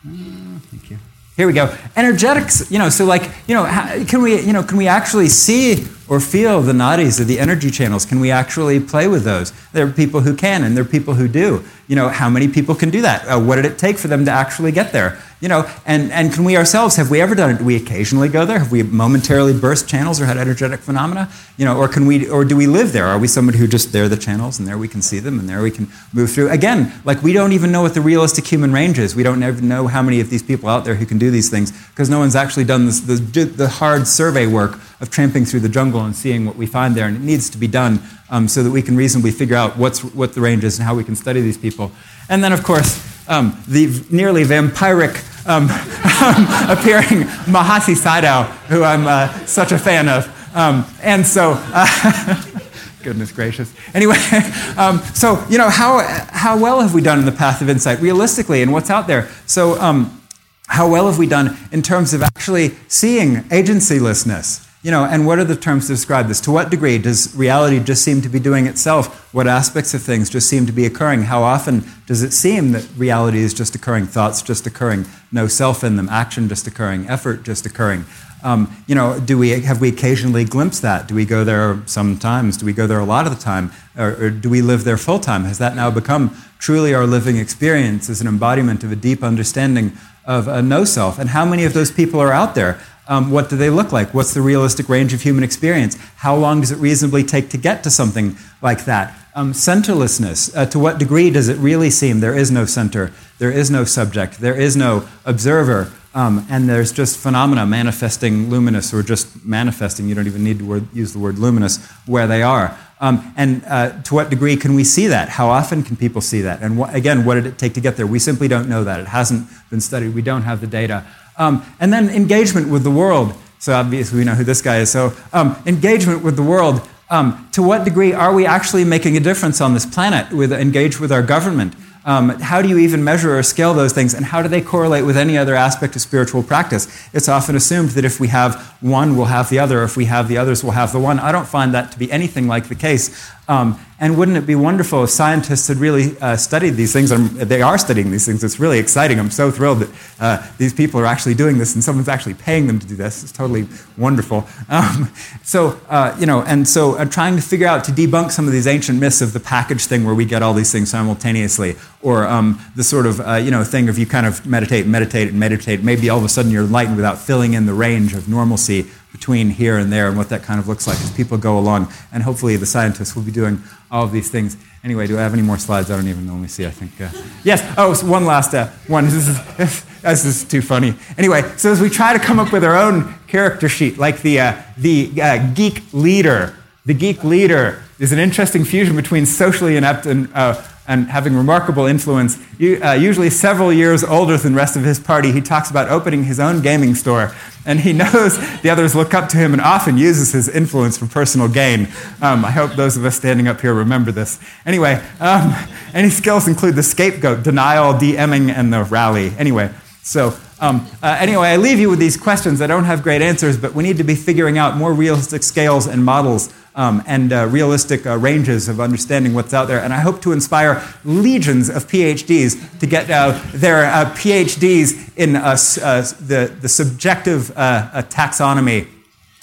Uh, 0.07 0.59
thank 0.71 0.91
you. 0.91 0.99
Here 1.41 1.47
we 1.47 1.55
go. 1.55 1.75
Energetics, 1.97 2.71
you 2.71 2.79
know, 2.79 2.91
so 2.91 3.07
like, 3.07 3.23
you 3.49 3.55
know, 3.55 3.65
can 4.07 4.21
we, 4.21 4.43
you 4.43 4.53
know, 4.53 4.63
can 4.63 4.77
we 4.77 4.89
actually 4.89 5.31
see 5.31 5.87
or 6.11 6.19
feel 6.19 6.61
the 6.61 6.73
nadis 6.73 7.21
or 7.21 7.25
the 7.25 7.39
energy 7.39 7.71
channels? 7.71 8.05
Can 8.05 8.19
we 8.19 8.33
actually 8.33 8.81
play 8.81 9.07
with 9.07 9.23
those? 9.23 9.53
There 9.73 9.87
are 9.87 9.91
people 9.93 10.21
who 10.21 10.35
can, 10.35 10.65
and 10.65 10.77
there 10.77 10.85
are 10.85 10.89
people 10.89 11.15
who 11.15 11.29
do. 11.29 11.65
You 11.87 11.97
know, 11.97 12.09
how 12.09 12.29
many 12.29 12.49
people 12.49 12.75
can 12.75 12.91
do 12.91 13.01
that? 13.03 13.27
Uh, 13.27 13.41
what 13.41 13.57
did 13.57 13.65
it 13.65 13.79
take 13.79 13.97
for 13.97 14.09
them 14.09 14.25
to 14.25 14.31
actually 14.31 14.73
get 14.73 14.93
there? 14.93 15.23
You 15.41 15.49
know, 15.49 15.71
and, 15.87 16.11
and 16.13 16.33
can 16.33 16.45
we 16.45 16.57
ourselves, 16.57 16.97
have 16.97 17.11
we 17.11 17.21
ever 17.21 17.35
done 17.35 17.51
it? 17.51 17.59
Do 17.59 17.65
we 17.65 17.77
occasionally 17.77 18.29
go 18.29 18.45
there? 18.45 18.59
Have 18.59 18.73
we 18.73 18.83
momentarily 18.83 19.59
burst 19.59 19.89
channels 19.89 20.21
or 20.21 20.27
had 20.27 20.37
energetic 20.37 20.81
phenomena? 20.81 21.31
You 21.57 21.65
know, 21.65 21.77
or 21.79 21.89
can 21.89 22.07
we, 22.07 22.29
or 22.29 22.45
do 22.45 22.57
we 22.57 22.67
live 22.67 22.93
there? 22.93 23.07
Are 23.07 23.19
we 23.19 23.29
somebody 23.29 23.59
who 23.59 23.67
just, 23.67 23.93
there 23.93 24.09
the 24.09 24.17
channels, 24.17 24.59
and 24.59 24.69
there 24.69 24.77
we 24.77 24.89
can 24.89 25.03
see 25.03 25.21
them, 25.21 25.39
and 25.39 25.49
there 25.49 25.63
we 25.63 25.71
can 25.71 25.89
move 26.13 26.33
through? 26.33 26.51
Again, 26.51 26.93
like 27.05 27.23
we 27.23 27.33
don't 27.33 27.53
even 27.53 27.71
know 27.73 27.83
what 27.83 27.95
the 27.95 28.01
realistic 28.01 28.47
human 28.47 28.73
range 28.73 28.99
is. 28.99 29.15
We 29.15 29.23
don't 29.23 29.43
even 29.43 29.69
know 29.69 29.87
how 29.87 30.03
many 30.03 30.21
of 30.21 30.29
these 30.29 30.43
people 30.43 30.69
out 30.69 30.85
there 30.85 30.97
who 30.97 31.07
can 31.07 31.19
do 31.19 31.31
these 31.31 31.51
things, 31.51 31.73
because 31.89 32.11
no 32.11 32.19
one's 32.19 32.37
actually 32.37 32.65
done 32.65 32.87
this, 32.87 33.01
the, 33.01 33.15
the 33.45 33.69
hard 33.69 34.07
survey 34.07 34.47
work 34.47 34.79
of 35.01 35.11
tramping 35.11 35.45
through 35.45 35.61
the 35.61 35.69
jungle 35.69 36.05
and 36.05 36.15
seeing 36.15 36.45
what 36.45 36.57
we 36.57 36.67
find 36.67 36.95
there. 36.95 37.07
And 37.07 37.17
it 37.17 37.23
needs 37.23 37.49
to 37.51 37.59
be 37.59 37.67
done 37.67 38.01
um, 38.29 38.49
so 38.49 38.63
that 38.63 38.71
we 38.71 38.83
can 38.83 38.97
reasonably 38.97 39.31
figure 39.31 39.57
out 39.57 39.77
what's, 39.77 40.05
what 40.05 40.35
the 40.35 40.41
range 40.41 40.63
is 40.63 40.79
and 40.79 40.87
how 40.87 40.95
we 40.95 41.05
can 41.05 41.17
study 41.17 41.41
these 41.41 41.59
people. 41.59 41.91
And 42.29 42.45
then, 42.45 42.53
of 42.53 42.63
course, 42.63 43.29
um, 43.29 43.61
the 43.67 44.05
nearly 44.11 44.45
vampiric 44.45 45.27
um, 45.47 45.65
appearing 46.71 47.27
Mahasi 47.47 47.97
Sayadaw, 47.97 48.47
who 48.69 48.83
I'm 48.83 49.07
uh, 49.07 49.47
such 49.47 49.73
a 49.73 49.79
fan 49.79 50.09
of. 50.09 50.29
Um, 50.55 50.85
and 51.03 51.27
so, 51.27 51.55
uh, 51.57 52.43
goodness 53.03 53.33
gracious. 53.33 53.73
Anyway, 53.95 54.17
um, 54.77 54.99
so, 55.15 55.43
you 55.49 55.59
know, 55.59 55.71
how, 55.71 56.01
how 56.31 56.59
well 56.59 56.81
have 56.81 56.93
we 56.93 57.01
done 57.01 57.19
in 57.19 57.25
the 57.25 57.33
path 57.33 57.63
of 57.63 57.69
insight 57.69 58.01
realistically 58.01 58.63
and 58.63 58.73
what's 58.73 58.91
out 58.91 59.07
there? 59.07 59.29
So, 59.47 59.81
um, 59.81 60.21
how 60.67 60.89
well 60.89 61.07
have 61.07 61.19
we 61.19 61.27
done 61.27 61.57
in 61.73 61.83
terms 61.83 62.15
of 62.15 62.23
actually 62.23 62.71
seeing 62.87 63.37
agencylessness? 63.49 64.70
You 64.83 64.91
know, 64.91 65.05
and 65.05 65.27
what 65.27 65.39
are 65.39 65.45
the 65.45 65.57
terms 65.57 65.89
to 65.89 65.93
describe 65.93 66.29
this? 66.29 66.41
To 66.41 66.51
what 66.51 66.71
degree 66.71 66.97
does 66.97 67.37
reality 67.37 67.81
just 67.81 68.03
seem 68.03 68.23
to 68.23 68.31
be 68.31 68.41
doing 68.41 68.67
itself? 68.67 69.35
What 69.35 69.47
aspects 69.47 69.93
of 69.93 70.03
things 70.03 70.31
just 70.31 70.49
seem 70.49 70.65
to 70.65 70.73
be 70.73 70.87
occurring? 70.87 71.25
How 71.25 71.43
often 71.43 71.85
does 72.07 72.23
it 72.23 72.33
seem 72.33 72.73
that 72.73 72.89
reality 72.97 73.41
is 73.41 73.53
just 73.53 73.75
occurring, 73.75 74.07
thoughts 74.07 74.41
just 74.41 74.67
occurring, 74.67 75.05
no 75.31 75.49
self 75.49 75.85
in 75.85 75.97
them, 75.97 76.09
action 76.09 76.49
just 76.49 76.67
occurring, 76.67 77.07
effort 77.11 77.43
just 77.43 77.67
occurring? 77.67 78.07
Um, 78.43 78.75
you 78.87 78.95
know, 78.95 79.21
do 79.21 79.37
we 79.37 79.51
have 79.51 79.83
we 79.83 79.91
occasionally 79.91 80.45
glimpsed 80.45 80.81
that? 80.81 81.07
Do 81.07 81.15
we 81.15 81.27
go 81.27 81.45
there 81.45 81.83
sometimes? 81.85 82.57
Do 82.57 82.65
we 82.65 82.73
go 82.73 82.87
there 82.87 83.01
a 83.01 83.05
lot 83.05 83.27
of 83.27 83.37
the 83.37 83.43
time, 83.43 83.73
or, 83.99 84.13
or 84.13 84.31
do 84.31 84.49
we 84.49 84.63
live 84.63 84.85
there 84.85 84.97
full 84.97 85.21
time? 85.21 85.45
Has 85.45 85.59
that 85.59 85.77
now 85.77 85.91
become 85.91 86.35
truly 86.59 86.95
our 86.95 87.07
living 87.07 87.37
experience 87.37 88.09
as 88.09 88.23
an 88.23 88.27
embodiment 88.27 88.83
of 88.83 88.91
a 88.91 88.97
deep 88.97 89.23
understanding 89.23 89.93
of 90.25 90.49
a 90.49 90.63
no 90.63 90.87
self? 90.87 91.19
And 91.19 91.31
how 91.31 91.45
many 91.45 91.65
of 91.65 91.75
those 91.75 91.91
people 91.91 92.19
are 92.19 92.33
out 92.33 92.55
there? 92.55 92.81
Um, 93.11 93.33
what 93.33 93.51
do 93.51 93.57
they 93.57 93.71
look 93.71 93.91
like? 93.91 94.15
What's 94.15 94.33
the 94.35 94.41
realistic 94.41 94.89
range 94.89 95.13
of 95.13 95.23
human 95.23 95.43
experience? 95.43 95.99
How 96.19 96.37
long 96.37 96.61
does 96.61 96.71
it 96.71 96.79
reasonably 96.79 97.25
take 97.25 97.51
to 97.51 97.59
get 97.59 97.83
to 97.83 97.91
something 97.91 98.37
like 98.63 98.85
that? 98.85 99.13
Um, 99.35 99.53
centerlessness. 99.53 100.57
Uh, 100.57 100.65
to 100.67 100.79
what 100.79 100.99
degree 100.99 101.29
does 101.29 101.49
it 101.49 101.59
really 101.59 101.91
seem 101.91 102.21
there 102.21 102.37
is 102.37 102.53
no 102.53 102.65
center, 102.67 103.13
there 103.39 103.51
is 103.51 103.69
no 103.69 103.83
subject, 103.85 104.39
there 104.39 104.55
is 104.55 104.77
no 104.77 105.09
observer, 105.25 105.91
um, 106.15 106.47
and 106.49 106.69
there's 106.69 106.93
just 106.93 107.19
phenomena 107.19 107.67
manifesting 107.67 108.49
luminous 108.49 108.95
or 108.95 109.03
just 109.03 109.45
manifesting? 109.45 110.09
You 110.09 110.15
don't 110.15 110.29
even 110.29 110.45
need 110.45 110.61
to 110.61 110.65
word, 110.65 110.87
use 110.95 111.13
the 111.13 111.19
word 111.19 111.37
luminous 111.37 111.85
where 112.07 112.29
they 112.29 112.45
are. 112.45 112.79
Um, 113.01 113.33
and 113.37 113.65
uh, 113.67 114.03
to 114.03 114.15
what 114.15 114.31
degree 114.31 114.57
can 114.57 114.75
we 114.75 114.85
see 114.85 115.07
that? 115.09 115.31
How 115.31 115.49
often 115.49 115.83
can 115.83 115.97
people 115.97 116.21
see 116.21 116.43
that? 116.43 116.61
And 116.63 116.79
wh- 116.79 116.95
again, 116.95 117.25
what 117.25 117.35
did 117.35 117.47
it 117.47 117.59
take 117.59 117.75
to 117.75 117.81
get 117.81 117.97
there? 117.97 118.07
We 118.07 118.19
simply 118.19 118.47
don't 118.47 118.69
know 118.69 118.85
that. 118.85 119.01
It 119.01 119.07
hasn't 119.07 119.49
been 119.71 119.81
studied. 119.81 120.15
We 120.15 120.23
don't 120.23 120.43
have 120.43 120.61
the 120.61 120.67
data. 120.67 121.07
Um, 121.41 121.65
and 121.81 121.91
then 121.93 122.11
engagement 122.11 122.69
with 122.69 122.85
the 122.85 122.91
world. 122.91 123.35
So 123.59 123.73
obviously 123.73 124.19
we 124.19 124.25
know 124.25 124.35
who 124.35 124.45
this 124.45 124.63
guy 124.63 124.79
is. 124.79 124.91
So 124.91 125.13
um, 125.33 125.57
engagement 125.65 126.23
with 126.23 126.37
the 126.37 126.43
world. 126.43 126.87
Um, 127.09 127.49
to 127.53 127.63
what 127.63 127.85
degree 127.85 128.13
are 128.13 128.33
we 128.33 128.47
actually 128.47 128.85
making 128.85 129.17
a 129.17 129.21
difference 129.21 129.61
on 129.61 129.75
this 129.75 129.85
planet? 129.85 130.33
With 130.33 130.53
engage 130.53 131.01
with 131.01 131.11
our 131.11 131.23
government. 131.23 131.75
Um, 132.05 132.31
how 132.41 132.63
do 132.63 132.69
you 132.69 132.79
even 132.79 133.05
measure 133.05 133.37
or 133.37 133.43
scale 133.43 133.75
those 133.75 133.93
things, 133.93 134.15
and 134.15 134.25
how 134.25 134.41
do 134.41 134.49
they 134.49 134.63
correlate 134.63 135.05
with 135.05 135.19
any 135.19 135.37
other 135.37 135.55
aspect 135.55 135.95
of 135.97 136.01
spiritual 136.01 136.43
practice? 136.43 136.89
It's 137.13 137.29
often 137.29 137.55
assumed 137.57 137.91
that 137.91 138.07
if 138.07 138.19
we 138.19 138.29
have 138.29 138.75
one, 138.81 139.17
we'll 139.17 139.27
have 139.27 139.51
the 139.51 139.59
other. 139.59 139.83
If 139.83 139.99
we 139.99 140.07
have 140.07 140.27
the 140.27 140.39
others, 140.39 140.65
we'll 140.65 140.73
have 140.73 140.93
the 140.93 140.99
one. 140.99 141.19
I 141.19 141.31
don't 141.31 141.47
find 141.47 141.75
that 141.75 141.93
to 141.93 141.99
be 141.99 142.11
anything 142.11 142.49
like 142.49 142.69
the 142.69 142.75
case. 142.75 143.31
Um, 143.51 143.81
and 143.99 144.17
wouldn't 144.17 144.37
it 144.37 144.47
be 144.47 144.55
wonderful 144.55 145.03
if 145.03 145.11
scientists 145.11 145.67
had 145.67 145.79
really 145.79 146.17
uh, 146.21 146.37
studied 146.37 146.71
these 146.71 146.93
things? 146.93 147.11
They 147.35 147.61
are 147.61 147.77
studying 147.79 148.13
these 148.13 148.25
things. 148.25 148.45
It's 148.45 148.61
really 148.61 148.79
exciting. 148.79 149.19
I'm 149.19 149.33
so 149.33 149.51
thrilled 149.51 149.81
that 149.81 149.91
uh, 150.21 150.51
these 150.57 150.73
people 150.73 151.01
are 151.01 151.05
actually 151.05 151.35
doing 151.35 151.59
this 151.59 151.75
and 151.75 151.83
someone's 151.83 152.09
actually 152.09 152.35
paying 152.35 152.69
them 152.69 152.79
to 152.79 152.87
do 152.87 152.95
this. 152.95 153.25
It's 153.25 153.33
totally 153.33 153.67
wonderful. 153.99 154.47
Um, 154.71 155.11
so, 155.43 155.81
uh, 155.89 156.17
you 156.21 156.27
know, 156.27 156.43
and 156.43 156.67
so 156.67 156.95
uh, 156.95 157.05
trying 157.05 157.35
to 157.35 157.43
figure 157.43 157.67
out 157.67 157.83
to 157.85 157.91
debunk 157.91 158.31
some 158.31 158.47
of 158.47 158.53
these 158.53 158.69
ancient 158.69 159.01
myths 159.01 159.21
of 159.21 159.33
the 159.33 159.41
package 159.41 159.87
thing 159.87 160.05
where 160.05 160.15
we 160.15 160.25
get 160.25 160.45
all 160.45 160.55
these 160.55 160.71
things 160.71 160.91
simultaneously, 160.91 161.75
or 162.03 162.25
um, 162.25 162.61
the 162.77 162.85
sort 162.85 163.05
of, 163.05 163.21
uh, 163.21 163.35
you 163.35 163.51
know, 163.51 163.65
thing 163.65 163.89
of 163.89 163.99
you 163.99 164.07
kind 164.07 164.27
of 164.27 164.47
meditate, 164.47 164.87
meditate, 164.87 165.31
and 165.31 165.41
meditate. 165.41 165.83
Maybe 165.83 166.09
all 166.09 166.19
of 166.19 166.25
a 166.25 166.29
sudden 166.29 166.53
you're 166.53 166.63
enlightened 166.63 166.97
without 166.97 167.19
filling 167.19 167.55
in 167.55 167.67
the 167.67 167.75
range 167.75 168.15
of 168.15 168.29
normalcy 168.29 168.87
between 169.13 169.51
here 169.51 169.79
and 169.79 169.93
there 169.93 170.09
and 170.09 170.17
what 170.17 170.29
that 170.29 170.43
kind 170.43 170.61
of 170.61 170.69
looks 170.69 170.87
like 170.87 170.97
as 171.01 171.11
people 171.13 171.37
go 171.37 171.59
along. 171.59 171.93
And 172.13 172.23
hopefully 172.23 172.57
the 172.57 172.67
scientists 172.67 173.15
will 173.15 173.23
be 173.23 173.33
doing 173.33 173.63
all 173.91 174.05
of 174.05 174.13
these 174.13 174.31
things. 174.31 174.57
Anyway, 174.83 175.07
do 175.07 175.19
I 175.19 175.23
have 175.23 175.33
any 175.33 175.43
more 175.43 175.59
slides? 175.59 175.91
I 175.91 175.97
don't 175.97 176.09
even 176.09 176.27
know. 176.27 176.33
Let 176.33 176.43
me 176.43 176.49
see. 176.49 176.67
I 176.67 176.71
think. 176.71 177.01
Uh, 177.01 177.11
yes. 177.45 177.63
Oh, 177.77 177.93
so 177.93 178.07
one 178.07 178.25
last 178.25 178.55
uh, 178.55 178.69
one. 178.87 179.05
This 179.11 179.29
is, 179.29 179.85
this 180.03 180.25
is 180.25 180.45
too 180.45 180.63
funny. 180.63 180.95
Anyway, 181.19 181.43
so 181.59 181.71
as 181.71 181.81
we 181.81 181.91
try 181.91 182.15
to 182.15 182.19
come 182.19 182.39
up 182.39 182.53
with 182.53 182.65
our 182.65 182.77
own 182.77 183.15
character 183.27 183.69
sheet, 183.69 183.99
like 183.99 184.23
the, 184.23 184.41
uh, 184.41 184.63
the 184.79 185.13
uh, 185.21 185.53
geek 185.53 185.83
leader, 185.93 186.57
the 186.87 186.95
geek 186.95 187.23
leader, 187.23 187.83
There's 188.01 188.13
an 188.13 188.19
interesting 188.19 188.65
fusion 188.65 188.97
between 188.97 189.27
socially 189.27 189.77
inept 189.77 190.07
and, 190.07 190.33
uh, 190.33 190.63
and 190.89 191.09
having 191.09 191.37
remarkable 191.37 191.85
influence. 191.85 192.39
Uh, 192.59 192.93
usually 192.93 193.29
several 193.29 193.71
years 193.71 194.03
older 194.03 194.39
than 194.39 194.55
the 194.55 194.57
rest 194.57 194.75
of 194.75 194.85
his 194.85 194.99
party, 194.99 195.33
he 195.33 195.43
talks 195.43 195.71
about 195.71 195.91
opening 195.91 196.25
his 196.25 196.41
own 196.41 196.63
gaming 196.63 196.95
store. 196.95 197.35
And 197.67 197.81
he 197.81 197.93
knows 198.03 198.39
the 198.63 198.71
others 198.71 198.95
look 198.95 199.13
up 199.13 199.29
to 199.29 199.37
him 199.37 199.53
and 199.53 199.61
often 199.61 199.99
uses 199.99 200.33
his 200.33 200.49
influence 200.49 200.97
for 200.97 201.05
personal 201.05 201.47
gain. 201.47 201.89
Um, 202.23 202.43
I 202.43 202.53
hope 202.53 202.73
those 202.73 202.97
of 202.97 203.05
us 203.05 203.17
standing 203.17 203.47
up 203.49 203.61
here 203.61 203.75
remember 203.75 204.13
this. 204.13 204.41
Anyway, 204.65 204.95
um, 205.21 205.55
any 205.93 206.09
skills 206.09 206.49
include 206.49 206.77
the 206.77 206.83
scapegoat, 206.83 207.43
denial, 207.43 207.93
DMing, 207.93 208.49
and 208.49 208.73
the 208.73 208.85
rally. 208.85 209.35
Anyway, 209.37 209.71
so 210.03 210.35
um, 210.59 210.87
uh, 211.03 211.19
anyway, 211.21 211.49
I 211.49 211.57
leave 211.57 211.79
you 211.79 211.91
with 211.91 211.99
these 211.99 212.17
questions. 212.17 212.63
I 212.63 212.67
don't 212.67 212.85
have 212.85 213.03
great 213.03 213.21
answers, 213.21 213.59
but 213.59 213.75
we 213.75 213.83
need 213.83 213.99
to 213.99 214.05
be 214.05 214.15
figuring 214.15 214.57
out 214.57 214.79
more 214.79 214.95
realistic 214.95 215.43
scales 215.43 215.87
and 215.87 216.03
models 216.03 216.51
um, 216.81 217.03
and 217.07 217.31
uh, 217.31 217.47
realistic 217.47 218.07
uh, 218.07 218.17
ranges 218.17 218.67
of 218.67 218.81
understanding 218.81 219.35
what's 219.35 219.53
out 219.53 219.69
there. 219.69 219.81
And 219.81 219.93
I 219.93 220.01
hope 220.01 220.23
to 220.23 220.33
inspire 220.33 220.83
legions 221.05 221.69
of 221.69 221.87
PhDs 221.87 222.79
to 222.81 222.87
get 222.87 223.11
uh, 223.11 223.39
their 223.53 223.85
uh, 223.85 224.07
PhDs 224.15 225.15
in 225.15 225.37
uh, 225.37 225.51
the, 225.53 226.57
the 226.59 226.69
subjective 226.71 227.53
taxonomy 227.55 228.89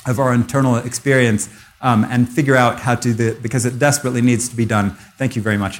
of 0.07 0.17
our 0.17 0.33
internal 0.33 0.77
experience 0.77 1.47
um, 1.81 2.07
and 2.09 2.27
figure 2.27 2.55
out 2.55 2.79
how 2.79 2.95
to, 2.95 3.13
the, 3.13 3.37
because 3.43 3.65
it 3.65 3.77
desperately 3.77 4.21
needs 4.21 4.49
to 4.49 4.55
be 4.55 4.65
done. 4.65 4.89
Thank 5.19 5.35
you 5.35 5.43
very 5.43 5.59
much. 5.59 5.79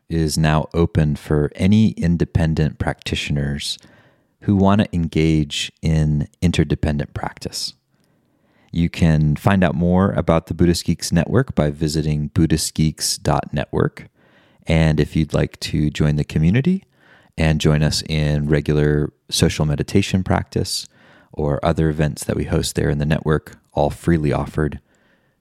is 0.13 0.37
now 0.37 0.67
open 0.73 1.15
for 1.15 1.51
any 1.55 1.91
independent 1.91 2.79
practitioners 2.79 3.77
who 4.41 4.55
want 4.55 4.81
to 4.81 4.95
engage 4.95 5.71
in 5.81 6.27
interdependent 6.41 7.13
practice. 7.13 7.73
You 8.71 8.89
can 8.89 9.35
find 9.35 9.63
out 9.63 9.75
more 9.75 10.11
about 10.11 10.47
the 10.47 10.53
Buddhist 10.53 10.85
Geeks 10.85 11.11
Network 11.11 11.53
by 11.55 11.69
visiting 11.69 12.29
BuddhistGeeks.network. 12.29 14.07
And 14.65 14.99
if 14.99 15.15
you'd 15.15 15.33
like 15.33 15.59
to 15.61 15.89
join 15.89 16.15
the 16.15 16.23
community 16.23 16.85
and 17.37 17.59
join 17.59 17.83
us 17.83 18.01
in 18.07 18.47
regular 18.47 19.11
social 19.29 19.65
meditation 19.65 20.23
practice 20.23 20.87
or 21.33 21.63
other 21.65 21.89
events 21.89 22.23
that 22.23 22.35
we 22.35 22.45
host 22.45 22.75
there 22.75 22.89
in 22.89 22.97
the 22.97 23.05
network, 23.05 23.57
all 23.73 23.89
freely 23.89 24.31
offered, 24.31 24.79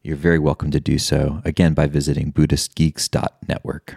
you're 0.03 0.17
very 0.17 0.39
welcome 0.39 0.71
to 0.71 0.81
do 0.81 0.99
so, 0.99 1.41
again, 1.45 1.75
by 1.75 1.87
visiting 1.87 2.33
BuddhistGeeks.network. 2.33 3.97